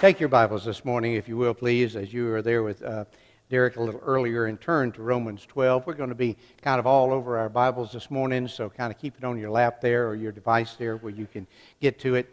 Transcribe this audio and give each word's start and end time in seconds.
Take 0.00 0.20
your 0.20 0.28
Bibles 0.28 0.64
this 0.64 0.84
morning, 0.84 1.14
if 1.14 1.26
you 1.26 1.36
will, 1.36 1.54
please, 1.54 1.96
as 1.96 2.12
you 2.12 2.26
were 2.26 2.40
there 2.40 2.62
with 2.62 2.84
uh, 2.84 3.04
Derek 3.50 3.74
a 3.74 3.82
little 3.82 4.00
earlier, 4.04 4.46
and 4.46 4.60
turn 4.60 4.92
to 4.92 5.02
Romans 5.02 5.44
12. 5.44 5.88
We're 5.88 5.94
going 5.94 6.10
to 6.10 6.14
be 6.14 6.36
kind 6.62 6.78
of 6.78 6.86
all 6.86 7.12
over 7.12 7.36
our 7.36 7.48
Bibles 7.48 7.90
this 7.90 8.08
morning, 8.08 8.46
so 8.46 8.70
kind 8.70 8.92
of 8.92 8.98
keep 9.00 9.18
it 9.18 9.24
on 9.24 9.36
your 9.36 9.50
lap 9.50 9.80
there 9.80 10.06
or 10.06 10.14
your 10.14 10.30
device 10.30 10.74
there 10.74 10.98
where 10.98 11.12
you 11.12 11.26
can 11.26 11.48
get 11.80 11.98
to 11.98 12.14
it. 12.14 12.32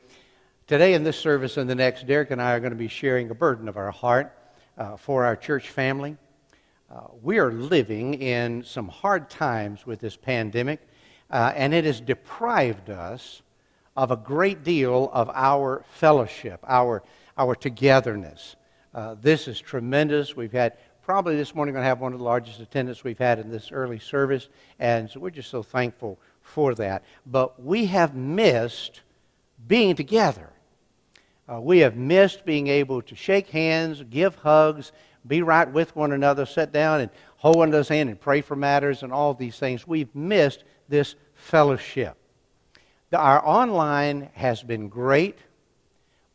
Today, 0.68 0.94
in 0.94 1.04
this 1.04 1.18
service 1.18 1.58
and 1.58 1.68
the 1.68 1.74
next, 1.74 2.06
Derek 2.06 2.30
and 2.30 2.40
I 2.40 2.54
are 2.54 2.60
going 2.60 2.72
to 2.72 2.78
be 2.78 2.88
sharing 2.88 3.32
a 3.32 3.34
burden 3.34 3.68
of 3.68 3.78
our 3.78 3.90
heart 3.90 4.32
uh, 4.78 4.96
for 4.96 5.26
our 5.26 5.36
church 5.36 5.70
family. 5.70 6.18
Uh, 6.92 7.08
we 7.24 7.40
are 7.40 7.52
living 7.52 8.14
in 8.14 8.64
some 8.64 8.88
hard 8.88 9.28
times 9.28 9.88
with 9.88 10.00
this 10.00 10.16
pandemic, 10.16 10.82
uh, 11.32 11.52
and 11.56 11.74
it 11.74 11.84
has 11.86 12.00
deprived 12.00 12.92
us 12.92 13.42
of 13.98 14.12
a 14.12 14.18
great 14.18 14.64
deal 14.64 15.10
of 15.14 15.32
our 15.34 15.84
fellowship, 15.90 16.60
our 16.68 17.02
our 17.38 17.56
togetherness. 17.56 18.56
Uh, 18.94 19.16
this 19.22 19.48
is 19.48 19.60
tremendous. 19.60 20.36
We've 20.36 20.52
had 20.52 20.78
probably 21.04 21.36
this 21.36 21.54
morning 21.54 21.74
going 21.74 21.84
to 21.84 21.88
have 21.88 22.00
one 22.00 22.14
of 22.14 22.20
the 22.20 22.26
largest 22.26 22.60
attendance 22.60 23.04
we've 23.04 23.18
had 23.18 23.40
in 23.40 23.52
this 23.52 23.72
early 23.72 24.00
service, 24.00 24.50
and 24.80 25.10
so 25.10 25.20
we're 25.20 25.30
just 25.30 25.50
so 25.50 25.62
thankful 25.62 26.20
for 26.42 26.74
that. 26.76 27.04
But 27.26 27.62
we 27.62 27.86
have 27.88 28.16
missed 28.16 29.02
being 29.68 29.96
together. 29.96 30.50
Uh, 31.48 31.62
we 31.62 31.80
have 31.80 31.96
missed 31.96 32.46
being 32.46 32.68
able 32.68 33.02
to 33.04 33.16
shake 33.16 33.50
hands, 33.50 34.02
give 34.10 34.36
hugs, 34.36 34.92
be 35.28 35.42
right 35.42 35.70
with 35.72 35.96
one 35.96 36.12
another, 36.12 36.46
sit 36.46 36.72
down 36.72 37.02
and 37.02 37.12
hold 37.38 37.58
one 37.58 37.70
another's 37.70 37.90
hand 37.90 38.10
and 38.10 38.20
pray 38.20 38.42
for 38.42 38.56
matters 38.56 39.04
and 39.04 39.12
all 39.12 39.34
these 39.34 39.60
things. 39.60 39.86
We've 39.86 40.14
missed 40.16 40.64
this 40.90 41.16
fellowship. 41.36 42.18
The, 43.12 43.20
our 43.20 43.46
online 43.46 44.30
has 44.34 44.64
been 44.64 44.88
great, 44.88 45.38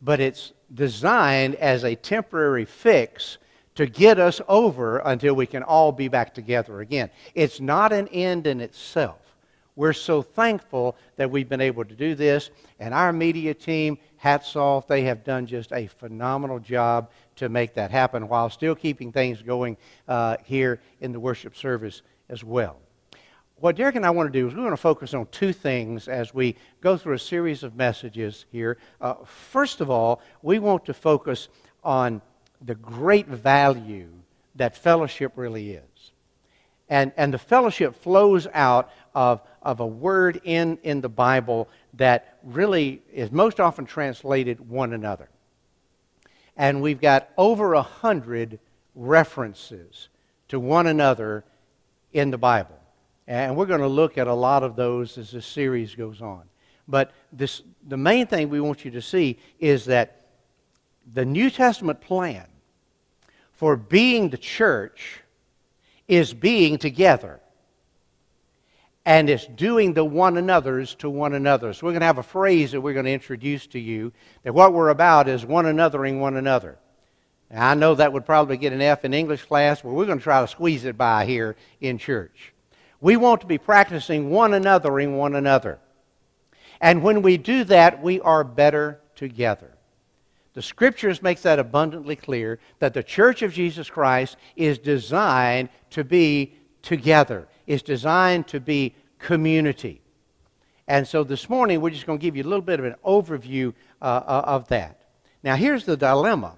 but 0.03 0.21
it's 0.21 0.53
designed 0.73 1.55
as 1.57 1.85
a 1.85 1.95
temporary 1.95 2.65
fix 2.65 3.39
to 3.75 3.87
get 3.87 4.19
us 4.19 4.41
over 4.49 4.99
until 4.99 5.35
we 5.35 5.47
can 5.47 5.63
all 5.63 5.93
be 5.93 6.09
back 6.09 6.35
together 6.35 6.81
again. 6.81 7.11
It's 7.35 7.61
not 7.61 7.93
an 7.93 8.09
end 8.09 8.47
in 8.47 8.61
itself. 8.61 9.19
We're 9.77 9.93
so 9.93 10.21
thankful 10.21 10.97
that 11.17 11.31
we've 11.31 11.49
been 11.49 11.61
able 11.61 11.85
to 11.85 11.95
do 11.95 12.15
this, 12.15 12.51
and 12.79 12.93
our 12.93 13.13
media 13.13 13.55
team, 13.55 13.99
hats 14.17 14.55
off, 14.57 14.87
they 14.87 15.03
have 15.03 15.25
done 15.25 15.47
just 15.47 15.73
a 15.73 15.87
phenomenal 15.87 16.59
job 16.59 17.11
to 17.37 17.49
make 17.49 17.75
that 17.75 17.91
happen 17.91 18.29
while 18.29 18.51
still 18.51 18.75
keeping 18.75 19.13
things 19.13 19.41
going 19.41 19.77
uh, 20.09 20.37
here 20.45 20.81
in 21.01 21.13
the 21.13 21.21
worship 21.21 21.57
service 21.57 22.03
as 22.29 22.45
well 22.45 22.77
what 23.61 23.77
Derek 23.77 23.95
and 23.95 24.07
I 24.07 24.11
want 24.11 24.33
to 24.33 24.39
do 24.39 24.49
is 24.49 24.55
we 24.55 24.63
want 24.63 24.73
to 24.73 24.79
focus 24.79 25.13
on 25.13 25.27
two 25.31 25.53
things 25.53 26.09
as 26.09 26.33
we 26.33 26.57
go 26.81 26.97
through 26.97 27.15
a 27.15 27.19
series 27.19 27.63
of 27.63 27.77
messages 27.77 28.47
here. 28.51 28.79
Uh, 29.01 29.15
first 29.25 29.83
of 29.83 29.91
all, 29.91 30.23
we 30.43 30.59
want 30.59 30.87
to 30.87 30.95
focus 30.95 31.49
on 31.85 32.23
the 32.63 32.75
great 32.75 33.27
value 33.27 34.09
that 34.55 34.77
fellowship 34.77 35.33
really 35.37 35.73
is. 35.73 36.13
And, 36.89 37.13
and 37.17 37.33
the 37.33 37.39
fellowship 37.39 37.95
flows 37.95 38.49
out 38.53 38.91
of, 39.15 39.43
of 39.63 39.81
a 39.81 39.87
word 39.87 40.41
in, 40.43 40.79
in 40.83 41.03
the 41.03 41.09
Bible 41.09 41.69
that 41.95 42.39
really 42.43 43.03
is 43.13 43.31
most 43.31 43.61
often 43.61 43.85
translated 43.85 44.69
one 44.69 44.95
another. 44.95 45.29
And 46.57 46.83
we've 46.83 47.01
got 47.01 47.29
over 47.37 47.75
a 47.75 47.83
hundred 47.83 48.59
references 48.95 50.09
to 50.49 50.59
one 50.59 50.87
another 50.87 51.45
in 52.13 52.31
the 52.31 52.39
Bible. 52.39 52.80
And 53.31 53.57
we're 53.57 53.67
going 53.67 53.81
to 53.81 53.87
look 53.87 54.19
at 54.19 54.27
a 54.27 54.35
lot 54.35 54.65
of 54.65 54.75
those 54.75 55.17
as 55.17 55.31
this 55.31 55.47
series 55.47 55.95
goes 55.95 56.21
on. 56.21 56.43
But 56.89 57.13
this, 57.33 57.63
the 57.87 57.97
main 57.97 58.27
thing 58.27 58.49
we 58.49 58.61
want 58.61 58.85
you 58.85 58.91
to 58.91 59.01
see 59.01 59.39
is 59.61 59.85
that 59.85 60.27
the 61.15 61.25
New 61.25 61.49
Testament 61.49 62.01
plan 62.01 62.45
for 63.53 63.77
being 63.77 64.31
the 64.31 64.37
church 64.37 65.21
is 66.09 66.35
being 66.35 66.77
together. 66.77 67.39
And 69.07 69.31
it's 69.31 69.47
doing 69.47 69.95
the 69.95 70.05
one 70.05 70.37
another's 70.37 70.97
to 70.97 71.09
one 71.09 71.35
another. 71.35 71.73
So 71.73 71.87
we're 71.87 71.93
going 71.93 72.01
to 72.01 72.07
have 72.07 72.19
a 72.19 72.25
phrase 72.25 72.73
that 72.73 72.81
we're 72.81 72.95
going 72.95 73.07
to 73.07 73.13
introduce 73.13 73.65
to 73.69 73.79
you 73.79 74.13
that 74.43 74.53
what 74.53 74.73
we're 74.73 74.89
about 74.89 75.29
is 75.29 75.47
one 75.47 75.67
anothering 75.67 76.19
one 76.19 76.37
another. 76.37 76.79
Now, 77.49 77.71
I 77.71 77.75
know 77.75 77.95
that 77.95 78.13
would 78.13 78.27
probably 78.27 78.57
get 78.57 78.73
an 78.73 78.83
F 78.83 79.05
in 79.05 79.15
English 79.15 79.45
class, 79.45 79.83
but 79.83 79.91
we're 79.91 80.07
going 80.07 80.19
to 80.19 80.25
try 80.25 80.41
to 80.41 80.49
squeeze 80.49 80.85
it 80.85 80.99
by 80.99 81.27
here 81.27 81.55
in 81.81 81.97
church. 81.97 82.53
We 83.01 83.17
want 83.17 83.41
to 83.41 83.47
be 83.47 83.59
practicing 83.59 84.31
one 84.31 84.55
another 84.55 85.01
in 85.01 85.17
one 85.17 85.35
another. 85.35 85.79
And 86.81 87.03
when 87.03 87.23
we 87.23 87.37
do 87.37 87.65
that, 87.65 88.03
we 88.03 88.21
are 88.21 88.45
better 88.45 89.01
together. 89.15 89.71
The 90.55 90.63
scriptures 90.63 91.23
makes 91.23 91.43
that 91.43 91.59
abundantly 91.59 92.17
clear 92.17 92.59
that 92.81 92.95
the 92.95 93.03
church 93.03 93.43
of 93.43 93.53
Jesus 93.53 93.89
Christ 93.89 94.37
is 94.57 94.79
designed 94.79 95.69
to 95.91 96.05
be 96.05 96.55
together. 96.83 97.49
Is 97.67 97.83
designed 97.83 98.49
to 98.49 98.61
be 98.61 98.95
community. 99.19 100.01
And 100.89 101.07
so 101.07 101.23
this 101.23 101.49
morning 101.49 101.81
we're 101.81 101.91
just 101.91 102.07
going 102.07 102.19
to 102.19 102.23
give 102.23 102.37
you 102.37 102.43
a 102.43 102.51
little 102.51 102.63
bit 102.63 102.81
of 102.81 102.85
an 102.85 102.97
overview 103.05 103.73
uh, 104.03 104.23
uh 104.27 104.43
of 104.47 104.69
that. 104.69 105.03
Now 105.45 105.55
here's 105.55 105.85
the 105.85 105.97
dilemma. 105.97 106.57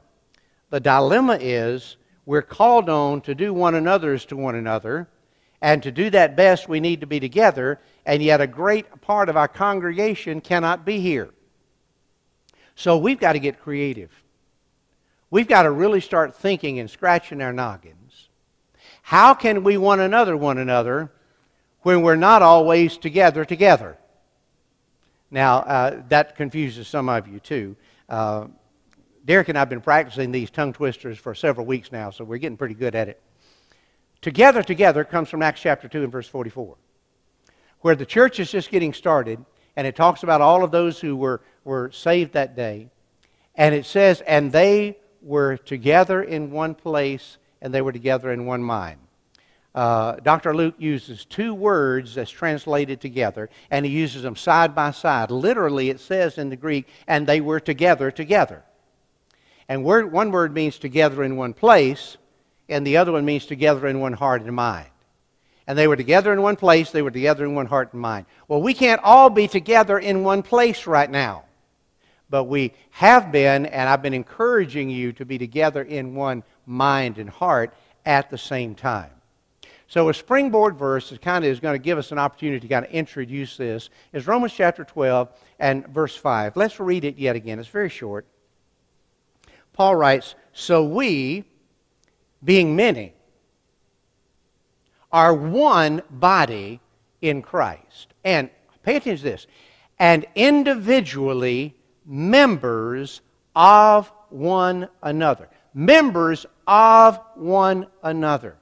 The 0.70 0.80
dilemma 0.80 1.36
is 1.38 1.98
we're 2.24 2.40
called 2.40 2.88
on 2.88 3.20
to 3.22 3.34
do 3.34 3.52
one 3.52 3.74
another's 3.74 4.24
to 4.26 4.36
one 4.36 4.54
another, 4.54 5.08
and 5.62 5.80
to 5.84 5.92
do 5.92 6.10
that 6.10 6.34
best, 6.34 6.68
we 6.68 6.80
need 6.80 7.00
to 7.00 7.06
be 7.06 7.20
together, 7.20 7.80
and 8.04 8.20
yet 8.20 8.40
a 8.40 8.48
great 8.48 9.00
part 9.00 9.28
of 9.28 9.36
our 9.36 9.46
congregation 9.46 10.40
cannot 10.40 10.84
be 10.84 10.98
here. 10.98 11.30
So 12.74 12.98
we've 12.98 13.20
got 13.20 13.34
to 13.34 13.38
get 13.38 13.62
creative. 13.62 14.10
We've 15.30 15.46
got 15.46 15.62
to 15.62 15.70
really 15.70 16.00
start 16.00 16.34
thinking 16.34 16.80
and 16.80 16.90
scratching 16.90 17.40
our 17.40 17.52
noggins. 17.52 18.28
How 19.02 19.34
can 19.34 19.62
we 19.62 19.76
one 19.76 20.00
another 20.00 20.36
one 20.36 20.58
another 20.58 21.12
when 21.82 22.02
we're 22.02 22.16
not 22.16 22.42
always 22.42 22.98
together 22.98 23.44
together? 23.44 23.96
Now, 25.30 25.58
uh, 25.58 26.02
that 26.08 26.34
confuses 26.34 26.88
some 26.88 27.08
of 27.08 27.28
you 27.28 27.38
too. 27.38 27.76
Uh, 28.08 28.48
Derek 29.24 29.48
and 29.48 29.56
I 29.56 29.60
have 29.60 29.68
been 29.68 29.80
practicing 29.80 30.32
these 30.32 30.50
tongue 30.50 30.72
twisters 30.72 31.18
for 31.18 31.36
several 31.36 31.66
weeks 31.66 31.92
now, 31.92 32.10
so 32.10 32.24
we're 32.24 32.38
getting 32.38 32.56
pretty 32.56 32.74
good 32.74 32.96
at 32.96 33.08
it. 33.08 33.20
Together, 34.22 34.62
together 34.62 35.02
comes 35.02 35.28
from 35.28 35.42
Acts 35.42 35.60
chapter 35.60 35.88
2 35.88 36.04
and 36.04 36.12
verse 36.12 36.28
44, 36.28 36.76
where 37.80 37.96
the 37.96 38.06
church 38.06 38.38
is 38.38 38.50
just 38.50 38.70
getting 38.70 38.94
started, 38.94 39.44
and 39.74 39.84
it 39.84 39.96
talks 39.96 40.22
about 40.22 40.40
all 40.40 40.62
of 40.62 40.70
those 40.70 41.00
who 41.00 41.16
were, 41.16 41.42
were 41.64 41.90
saved 41.90 42.32
that 42.34 42.54
day. 42.54 42.88
And 43.56 43.74
it 43.74 43.84
says, 43.84 44.20
and 44.20 44.52
they 44.52 44.96
were 45.22 45.56
together 45.56 46.22
in 46.22 46.52
one 46.52 46.76
place, 46.76 47.38
and 47.60 47.74
they 47.74 47.82
were 47.82 47.92
together 47.92 48.32
in 48.32 48.46
one 48.46 48.62
mind. 48.62 49.00
Uh, 49.74 50.16
Dr. 50.16 50.54
Luke 50.54 50.74
uses 50.78 51.24
two 51.24 51.52
words 51.52 52.14
that's 52.14 52.30
translated 52.30 53.00
together, 53.00 53.50
and 53.72 53.84
he 53.84 53.90
uses 53.90 54.22
them 54.22 54.36
side 54.36 54.72
by 54.72 54.92
side. 54.92 55.32
Literally, 55.32 55.90
it 55.90 55.98
says 55.98 56.38
in 56.38 56.48
the 56.48 56.56
Greek, 56.56 56.86
and 57.08 57.26
they 57.26 57.40
were 57.40 57.58
together 57.58 58.12
together. 58.12 58.62
And 59.68 59.82
word, 59.82 60.12
one 60.12 60.30
word 60.30 60.54
means 60.54 60.78
together 60.78 61.24
in 61.24 61.36
one 61.36 61.54
place, 61.54 62.18
and 62.72 62.86
the 62.86 62.96
other 62.96 63.12
one 63.12 63.24
means 63.24 63.46
together 63.46 63.86
in 63.86 64.00
one 64.00 64.12
heart 64.12 64.42
and 64.42 64.54
mind. 64.54 64.88
And 65.66 65.78
they 65.78 65.86
were 65.86 65.96
together 65.96 66.32
in 66.32 66.42
one 66.42 66.56
place, 66.56 66.90
they 66.90 67.02
were 67.02 67.10
together 67.10 67.44
in 67.44 67.54
one 67.54 67.66
heart 67.66 67.92
and 67.92 68.02
mind. 68.02 68.26
Well, 68.48 68.60
we 68.60 68.74
can't 68.74 69.00
all 69.04 69.30
be 69.30 69.46
together 69.46 69.98
in 69.98 70.24
one 70.24 70.42
place 70.42 70.86
right 70.86 71.10
now. 71.10 71.44
But 72.30 72.44
we 72.44 72.72
have 72.90 73.30
been, 73.30 73.66
and 73.66 73.88
I've 73.88 74.02
been 74.02 74.14
encouraging 74.14 74.90
you 74.90 75.12
to 75.12 75.24
be 75.24 75.38
together 75.38 75.82
in 75.82 76.14
one 76.14 76.42
mind 76.66 77.18
and 77.18 77.28
heart 77.28 77.74
at 78.06 78.30
the 78.30 78.38
same 78.38 78.74
time. 78.74 79.10
So 79.86 80.08
a 80.08 80.14
springboard 80.14 80.76
verse 80.76 81.10
that 81.10 81.20
kind 81.20 81.44
of 81.44 81.50
is 81.50 81.60
going 81.60 81.74
to 81.74 81.84
give 81.84 81.98
us 81.98 82.10
an 82.12 82.18
opportunity 82.18 82.60
to 82.60 82.68
kind 82.68 82.86
of 82.86 82.90
introduce 82.90 83.58
this 83.58 83.90
is 84.14 84.26
Romans 84.26 84.54
chapter 84.54 84.84
12 84.84 85.28
and 85.58 85.86
verse 85.88 86.16
5. 86.16 86.56
Let's 86.56 86.80
read 86.80 87.04
it 87.04 87.18
yet 87.18 87.36
again. 87.36 87.58
It's 87.58 87.68
very 87.68 87.90
short. 87.90 88.26
Paul 89.74 89.96
writes, 89.96 90.34
So 90.54 90.84
we, 90.84 91.44
being 92.44 92.74
many, 92.76 93.14
are 95.10 95.34
one 95.34 96.02
body 96.10 96.80
in 97.20 97.42
Christ. 97.42 98.14
And 98.24 98.50
pay 98.82 98.96
attention 98.96 99.24
to 99.24 99.30
this. 99.30 99.46
And 99.98 100.26
individually 100.34 101.74
members 102.04 103.20
of 103.54 104.12
one 104.30 104.88
another. 105.02 105.48
Members 105.74 106.46
of 106.66 107.20
one 107.34 107.86
another. 108.02 108.56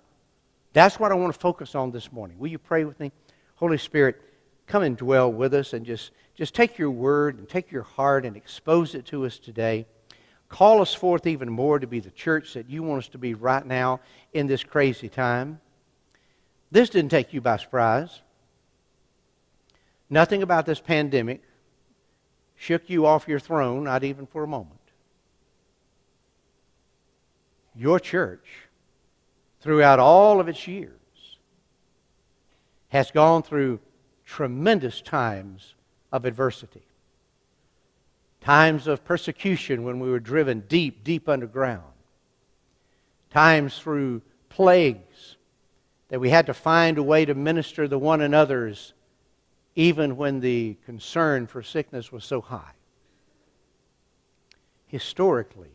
That's 0.72 1.00
what 1.00 1.10
I 1.10 1.14
want 1.14 1.32
to 1.32 1.38
focus 1.38 1.74
on 1.74 1.90
this 1.90 2.12
morning. 2.12 2.38
Will 2.38 2.48
you 2.48 2.58
pray 2.58 2.84
with 2.84 2.98
me? 3.00 3.10
Holy 3.56 3.78
Spirit, 3.78 4.20
come 4.66 4.82
and 4.82 4.96
dwell 4.96 5.32
with 5.32 5.52
us 5.54 5.72
and 5.72 5.84
just, 5.84 6.12
just 6.34 6.54
take 6.54 6.78
your 6.78 6.90
word 6.90 7.38
and 7.38 7.48
take 7.48 7.72
your 7.72 7.82
heart 7.82 8.24
and 8.24 8.36
expose 8.36 8.94
it 8.94 9.04
to 9.06 9.26
us 9.26 9.38
today. 9.38 9.86
Call 10.50 10.82
us 10.82 10.92
forth 10.92 11.26
even 11.26 11.50
more 11.50 11.78
to 11.78 11.86
be 11.86 12.00
the 12.00 12.10
church 12.10 12.52
that 12.52 12.68
you 12.68 12.82
want 12.82 13.04
us 13.04 13.08
to 13.08 13.18
be 13.18 13.32
right 13.32 13.64
now 13.64 14.00
in 14.34 14.46
this 14.46 14.62
crazy 14.62 15.08
time. 15.08 15.60
This 16.70 16.90
didn't 16.90 17.10
take 17.10 17.32
you 17.32 17.40
by 17.40 17.56
surprise. 17.56 18.20
Nothing 20.10 20.42
about 20.42 20.66
this 20.66 20.80
pandemic 20.80 21.42
shook 22.56 22.90
you 22.90 23.06
off 23.06 23.26
your 23.26 23.40
throne, 23.40 23.84
not 23.84 24.04
even 24.04 24.26
for 24.26 24.44
a 24.44 24.46
moment. 24.46 24.80
your 27.74 28.00
church, 28.00 28.68
throughout 29.60 29.98
all 29.98 30.40
of 30.40 30.48
its 30.48 30.66
years, 30.66 30.92
has 32.88 33.10
gone 33.10 33.42
through 33.42 33.80
tremendous 34.24 35.00
times 35.00 35.74
of 36.12 36.24
adversity. 36.24 36.82
Times 38.40 38.86
of 38.86 39.04
persecution 39.04 39.84
when 39.84 40.00
we 40.00 40.10
were 40.10 40.20
driven 40.20 40.60
deep, 40.60 41.04
deep 41.04 41.28
underground. 41.28 41.82
Times 43.30 43.78
through 43.78 44.22
plagues 44.48 45.36
that 46.08 46.20
we 46.20 46.30
had 46.30 46.46
to 46.46 46.54
find 46.54 46.98
a 46.98 47.02
way 47.02 47.24
to 47.24 47.34
minister 47.34 47.86
to 47.86 47.98
one 47.98 48.20
another's 48.20 48.94
even 49.76 50.16
when 50.16 50.40
the 50.40 50.76
concern 50.84 51.46
for 51.46 51.62
sickness 51.62 52.10
was 52.10 52.24
so 52.24 52.40
high. 52.40 52.72
Historically, 54.86 55.70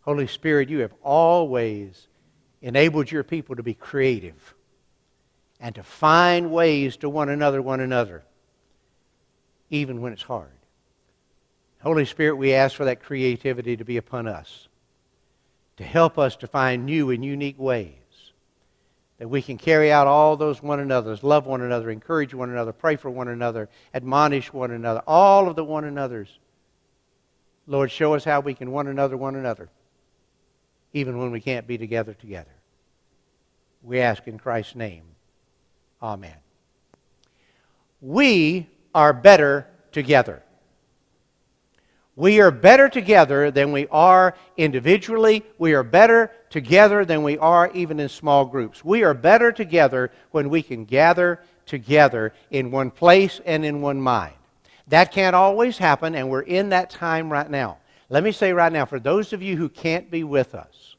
Holy 0.00 0.26
Spirit, 0.26 0.70
you 0.70 0.78
have 0.78 0.94
always 1.02 2.08
enabled 2.62 3.10
your 3.10 3.22
people 3.22 3.56
to 3.56 3.62
be 3.62 3.74
creative 3.74 4.54
and 5.60 5.74
to 5.74 5.82
find 5.82 6.50
ways 6.50 6.96
to 6.96 7.08
one 7.08 7.28
another, 7.28 7.60
one 7.60 7.80
another, 7.80 8.24
even 9.70 10.00
when 10.00 10.12
it's 10.12 10.22
hard. 10.22 10.48
Holy 11.84 12.04
Spirit, 12.06 12.36
we 12.36 12.54
ask 12.54 12.74
for 12.76 12.86
that 12.86 13.02
creativity 13.02 13.76
to 13.76 13.84
be 13.84 13.98
upon 13.98 14.26
us, 14.26 14.68
to 15.76 15.84
help 15.84 16.18
us 16.18 16.34
to 16.36 16.46
find 16.46 16.86
new 16.86 17.10
and 17.10 17.24
unique 17.24 17.58
ways 17.58 17.92
that 19.18 19.28
we 19.28 19.40
can 19.40 19.56
carry 19.56 19.92
out 19.92 20.06
all 20.06 20.36
those 20.36 20.62
one 20.62 20.80
another's, 20.80 21.22
love 21.22 21.46
one 21.46 21.60
another, 21.60 21.90
encourage 21.90 22.34
one 22.34 22.50
another, 22.50 22.72
pray 22.72 22.96
for 22.96 23.10
one 23.10 23.28
another, 23.28 23.68
admonish 23.94 24.52
one 24.52 24.70
another, 24.72 25.02
all 25.06 25.48
of 25.48 25.56
the 25.56 25.64
one 25.64 25.84
another's. 25.84 26.38
Lord, 27.66 27.90
show 27.90 28.14
us 28.14 28.24
how 28.24 28.40
we 28.40 28.54
can 28.54 28.72
one 28.72 28.88
another, 28.88 29.16
one 29.16 29.36
another, 29.36 29.68
even 30.92 31.18
when 31.18 31.30
we 31.30 31.40
can't 31.40 31.66
be 31.66 31.78
together 31.78 32.12
together. 32.12 32.50
We 33.82 34.00
ask 34.00 34.26
in 34.26 34.38
Christ's 34.38 34.74
name. 34.74 35.04
Amen. 36.02 36.36
We 38.00 38.68
are 38.94 39.12
better 39.12 39.66
together. 39.92 40.42
We 42.16 42.40
are 42.40 42.52
better 42.52 42.88
together 42.88 43.50
than 43.50 43.72
we 43.72 43.88
are 43.88 44.34
individually. 44.56 45.44
We 45.58 45.74
are 45.74 45.82
better 45.82 46.30
together 46.48 47.04
than 47.04 47.24
we 47.24 47.38
are 47.38 47.70
even 47.72 47.98
in 47.98 48.08
small 48.08 48.44
groups. 48.44 48.84
We 48.84 49.02
are 49.02 49.14
better 49.14 49.50
together 49.50 50.12
when 50.30 50.48
we 50.48 50.62
can 50.62 50.84
gather 50.84 51.40
together 51.66 52.32
in 52.50 52.70
one 52.70 52.92
place 52.92 53.40
and 53.44 53.64
in 53.64 53.80
one 53.80 54.00
mind. 54.00 54.34
That 54.88 55.10
can't 55.10 55.34
always 55.34 55.78
happen, 55.78 56.14
and 56.14 56.30
we're 56.30 56.42
in 56.42 56.68
that 56.68 56.90
time 56.90 57.32
right 57.32 57.50
now. 57.50 57.78
Let 58.10 58.22
me 58.22 58.32
say 58.32 58.52
right 58.52 58.72
now, 58.72 58.84
for 58.84 59.00
those 59.00 59.32
of 59.32 59.42
you 59.42 59.56
who 59.56 59.68
can't 59.68 60.10
be 60.10 60.22
with 60.22 60.54
us, 60.54 60.94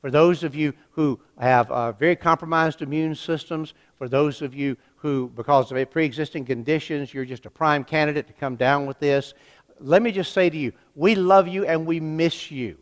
for 0.00 0.10
those 0.10 0.44
of 0.44 0.54
you 0.54 0.72
who 0.92 1.18
have 1.38 1.70
uh, 1.70 1.92
very 1.92 2.16
compromised 2.16 2.80
immune 2.80 3.14
systems, 3.14 3.74
for 3.98 4.08
those 4.08 4.40
of 4.40 4.54
you 4.54 4.76
who, 4.96 5.32
because 5.34 5.72
of 5.72 5.90
pre 5.90 6.04
existing 6.04 6.44
conditions, 6.44 7.12
you're 7.12 7.24
just 7.24 7.46
a 7.46 7.50
prime 7.50 7.82
candidate 7.82 8.26
to 8.26 8.32
come 8.34 8.56
down 8.56 8.86
with 8.86 8.98
this, 8.98 9.34
let 9.80 10.02
me 10.02 10.12
just 10.12 10.32
say 10.32 10.50
to 10.50 10.56
you, 10.56 10.72
we 10.94 11.14
love 11.14 11.48
you 11.48 11.64
and 11.64 11.86
we 11.86 12.00
miss 12.00 12.50
you. 12.50 12.76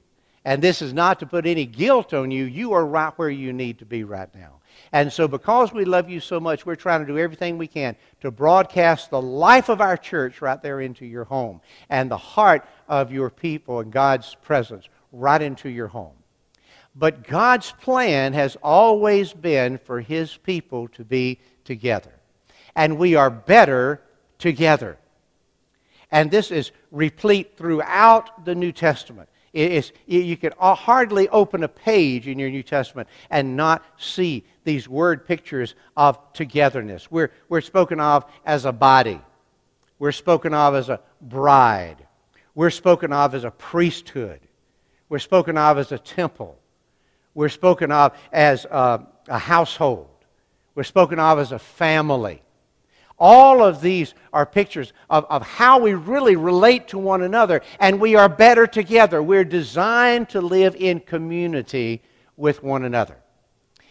And 0.44 0.62
this 0.62 0.80
is 0.80 0.92
not 0.92 1.20
to 1.20 1.26
put 1.26 1.46
any 1.46 1.66
guilt 1.66 2.14
on 2.14 2.30
you. 2.30 2.44
You 2.44 2.72
are 2.72 2.86
right 2.86 3.12
where 3.16 3.28
you 3.28 3.52
need 3.52 3.78
to 3.80 3.84
be 3.84 4.04
right 4.04 4.32
now. 4.34 4.60
And 4.92 5.12
so, 5.12 5.28
because 5.28 5.72
we 5.72 5.84
love 5.84 6.08
you 6.08 6.20
so 6.20 6.40
much, 6.40 6.64
we're 6.64 6.76
trying 6.76 7.00
to 7.00 7.06
do 7.06 7.18
everything 7.18 7.58
we 7.58 7.66
can 7.66 7.96
to 8.20 8.30
broadcast 8.30 9.10
the 9.10 9.20
life 9.20 9.68
of 9.68 9.80
our 9.80 9.96
church 9.96 10.40
right 10.40 10.62
there 10.62 10.80
into 10.80 11.04
your 11.04 11.24
home 11.24 11.60
and 11.90 12.10
the 12.10 12.16
heart 12.16 12.64
of 12.88 13.12
your 13.12 13.28
people 13.28 13.80
and 13.80 13.92
God's 13.92 14.36
presence 14.36 14.88
right 15.12 15.42
into 15.42 15.68
your 15.68 15.88
home. 15.88 16.14
But 16.94 17.24
God's 17.24 17.72
plan 17.72 18.32
has 18.32 18.56
always 18.62 19.32
been 19.32 19.78
for 19.78 20.00
His 20.00 20.36
people 20.36 20.88
to 20.88 21.04
be 21.04 21.40
together. 21.64 22.12
And 22.74 22.98
we 22.98 23.14
are 23.14 23.30
better 23.30 24.00
together. 24.38 24.98
And 26.10 26.30
this 26.30 26.50
is 26.50 26.72
replete 26.90 27.56
throughout 27.56 28.44
the 28.44 28.54
New 28.54 28.72
Testament. 28.72 29.28
It's, 29.52 29.92
you 30.06 30.36
can 30.36 30.52
uh, 30.58 30.74
hardly 30.74 31.28
open 31.30 31.64
a 31.64 31.68
page 31.68 32.28
in 32.28 32.38
your 32.38 32.50
New 32.50 32.62
Testament 32.62 33.08
and 33.30 33.56
not 33.56 33.82
see 33.98 34.44
these 34.64 34.88
word 34.88 35.26
pictures 35.26 35.74
of 35.96 36.18
togetherness. 36.32 37.10
We're, 37.10 37.32
we're 37.48 37.62
spoken 37.62 37.98
of 37.98 38.24
as 38.44 38.66
a 38.66 38.72
body, 38.72 39.20
we're 39.98 40.12
spoken 40.12 40.52
of 40.52 40.74
as 40.74 40.90
a 40.90 41.00
bride, 41.20 41.96
we're 42.54 42.70
spoken 42.70 43.12
of 43.12 43.34
as 43.34 43.44
a 43.44 43.50
priesthood, 43.50 44.40
we're 45.08 45.18
spoken 45.18 45.56
of 45.56 45.78
as 45.78 45.92
a 45.92 45.98
temple, 45.98 46.58
we're 47.34 47.48
spoken 47.48 47.90
of 47.90 48.14
as 48.30 48.66
a, 48.66 49.06
a 49.28 49.38
household, 49.38 50.08
we're 50.74 50.84
spoken 50.84 51.18
of 51.18 51.38
as 51.38 51.52
a 51.52 51.58
family. 51.58 52.42
All 53.18 53.62
of 53.62 53.80
these 53.80 54.14
are 54.32 54.46
pictures 54.46 54.92
of, 55.10 55.24
of 55.28 55.42
how 55.42 55.80
we 55.80 55.94
really 55.94 56.36
relate 56.36 56.88
to 56.88 56.98
one 56.98 57.22
another, 57.22 57.62
and 57.80 58.00
we 58.00 58.14
are 58.14 58.28
better 58.28 58.66
together. 58.66 59.22
We're 59.22 59.44
designed 59.44 60.28
to 60.30 60.40
live 60.40 60.76
in 60.76 61.00
community 61.00 62.02
with 62.36 62.62
one 62.62 62.84
another. 62.84 63.16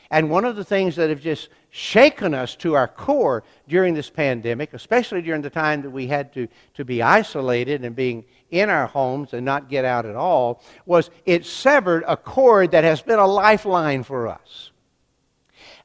And 0.09 0.29
one 0.29 0.45
of 0.45 0.56
the 0.56 0.63
things 0.63 0.95
that 0.95 1.09
have 1.09 1.19
just 1.19 1.50
shaken 1.69 2.33
us 2.33 2.56
to 2.56 2.75
our 2.75 2.88
core 2.88 3.44
during 3.68 3.94
this 3.94 4.09
pandemic, 4.09 4.74
especially 4.74 5.21
during 5.21 5.41
the 5.41 5.50
time 5.50 5.81
that 5.81 5.89
we 5.89 6.07
had 6.07 6.33
to, 6.33 6.47
to 6.75 6.85
be 6.85 7.01
isolated 7.01 7.83
and 7.83 7.95
being 7.95 8.24
in 8.50 8.69
our 8.69 8.88
homes 8.88 9.33
and 9.33 9.45
not 9.45 9.69
get 9.69 9.83
out 9.83 10.06
at 10.06 10.15
all, 10.15 10.63
was 10.85 11.09
it 11.25 11.45
severed 11.45 12.06
a 12.07 12.15
cord 12.15 12.71
that 12.71 12.85
has 12.85 13.01
been 13.01 13.19
a 13.19 13.27
lifeline 13.27 14.03
for 14.03 14.29
us. 14.29 14.71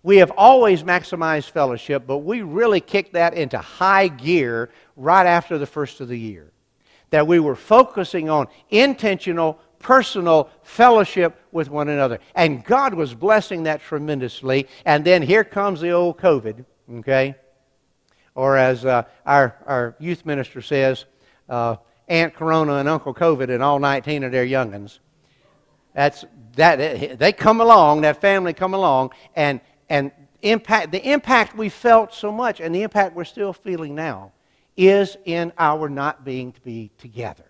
We 0.02 0.16
have 0.16 0.32
always 0.36 0.82
maximized 0.82 1.50
fellowship, 1.50 2.04
but 2.06 2.18
we 2.18 2.42
really 2.42 2.80
kicked 2.80 3.12
that 3.12 3.34
into 3.34 3.58
high 3.58 4.08
gear 4.08 4.70
right 4.96 5.26
after 5.26 5.58
the 5.58 5.66
first 5.66 6.00
of 6.00 6.08
the 6.08 6.18
year. 6.18 6.50
That 7.10 7.26
we 7.26 7.38
were 7.38 7.54
focusing 7.54 8.28
on 8.28 8.48
intentional, 8.70 9.60
personal 9.78 10.50
fellowship 10.62 11.38
with 11.52 11.70
one 11.70 11.88
another. 11.88 12.18
And 12.34 12.64
God 12.64 12.94
was 12.94 13.14
blessing 13.14 13.64
that 13.64 13.80
tremendously. 13.80 14.66
And 14.84 15.04
then 15.04 15.22
here 15.22 15.44
comes 15.44 15.80
the 15.80 15.90
old 15.90 16.18
COVID, 16.18 16.64
okay? 16.96 17.36
Or 18.34 18.56
as 18.56 18.84
uh, 18.84 19.04
our, 19.24 19.56
our 19.66 19.94
youth 20.00 20.26
minister 20.26 20.62
says, 20.62 21.04
uh, 21.48 21.76
Aunt 22.08 22.34
Corona 22.34 22.76
and 22.76 22.88
Uncle 22.88 23.14
COVID 23.14 23.50
and 23.50 23.62
all 23.62 23.78
19 23.78 24.24
of 24.24 24.32
their 24.32 24.46
youngins. 24.46 24.98
That's, 25.94 26.24
that, 26.56 27.18
they 27.18 27.32
come 27.32 27.60
along, 27.60 28.00
that 28.00 28.20
family 28.20 28.52
come 28.52 28.74
along, 28.74 29.10
and 29.36 29.60
and 29.92 30.10
impact, 30.40 30.90
the 30.90 31.12
impact 31.12 31.54
we 31.54 31.68
felt 31.68 32.14
so 32.14 32.32
much 32.32 32.60
and 32.60 32.74
the 32.74 32.82
impact 32.82 33.14
we're 33.14 33.24
still 33.24 33.52
feeling 33.52 33.94
now 33.94 34.32
is 34.74 35.18
in 35.26 35.52
our 35.58 35.90
not 35.90 36.24
being 36.24 36.50
to 36.50 36.60
be 36.62 36.90
together. 36.96 37.44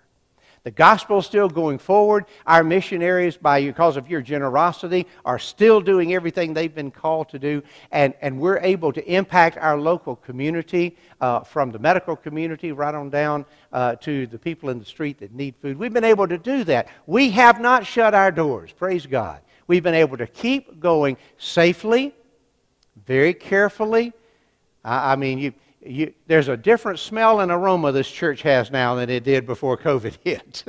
The 0.65 0.73
gospel 0.73 1.19
is 1.19 1.27
still 1.27 1.49
going 1.49 1.79
forward. 1.79 2.25
Our 2.45 2.65
missionaries, 2.65 3.37
by 3.37 3.65
because 3.65 3.97
of 3.97 4.11
your 4.11 4.23
generosity, 4.23 5.07
are 5.25 5.39
still 5.39 5.81
doing 5.81 6.15
everything 6.15 6.53
they've 6.53 6.75
been 6.75 6.91
called 6.91 7.29
to 7.29 7.39
do, 7.39 7.63
and, 7.93 8.13
and 8.21 8.41
we're 8.41 8.59
able 8.59 8.93
to 8.93 9.13
impact 9.13 9.57
our 9.59 9.79
local 9.79 10.17
community, 10.17 10.97
uh, 11.21 11.41
from 11.41 11.71
the 11.71 11.79
medical 11.79 12.17
community 12.17 12.73
right 12.73 12.95
on 12.95 13.09
down 13.09 13.47
uh, 13.73 13.95
to 13.97 14.27
the 14.27 14.39
people 14.39 14.69
in 14.71 14.81
the 14.81 14.85
street 14.85 15.19
that 15.19 15.33
need 15.33 15.55
food. 15.63 15.79
We've 15.79 15.93
been 15.93 16.03
able 16.03 16.27
to 16.27 16.39
do 16.39 16.65
that. 16.65 16.89
We 17.07 17.31
have 17.31 17.61
not 17.61 17.87
shut 17.87 18.15
our 18.15 18.33
doors. 18.33 18.73
Praise 18.73 19.07
God. 19.07 19.41
We've 19.69 19.83
been 19.83 19.95
able 19.95 20.17
to 20.17 20.27
keep 20.27 20.81
going 20.81 21.17
safely 21.39 22.15
very 23.07 23.35
carefully. 23.35 24.13
I, 24.85 25.13
I 25.13 25.17
mean, 25.17 25.39
you, 25.39 25.53
you, 25.85 26.15
there's 26.27 26.49
a 26.49 26.57
different 26.57 26.99
smell 26.99 27.41
and 27.41 27.51
aroma 27.51 27.93
this 27.93 28.11
church 28.11 28.43
has 28.43 28.71
now 28.71 28.95
than 28.95 29.11
it 29.11 29.25
did 29.25 29.47
before 29.47 29.77
COVID 29.77 30.17
hit. 30.25 30.65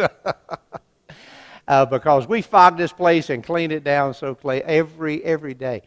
uh, 1.67 1.85
because 1.85 2.27
we 2.27 2.41
fogged 2.41 2.77
this 2.77 2.91
place 2.91 3.29
and 3.29 3.43
cleaned 3.43 3.71
it 3.71 3.83
down 3.83 4.13
so 4.13 4.35
clay 4.35 4.61
every 4.63 5.23
every 5.23 5.53
day. 5.53 5.81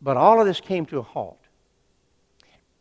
But 0.00 0.16
all 0.16 0.40
of 0.40 0.46
this 0.46 0.60
came 0.60 0.86
to 0.86 0.98
a 0.98 1.02
halt. 1.02 1.40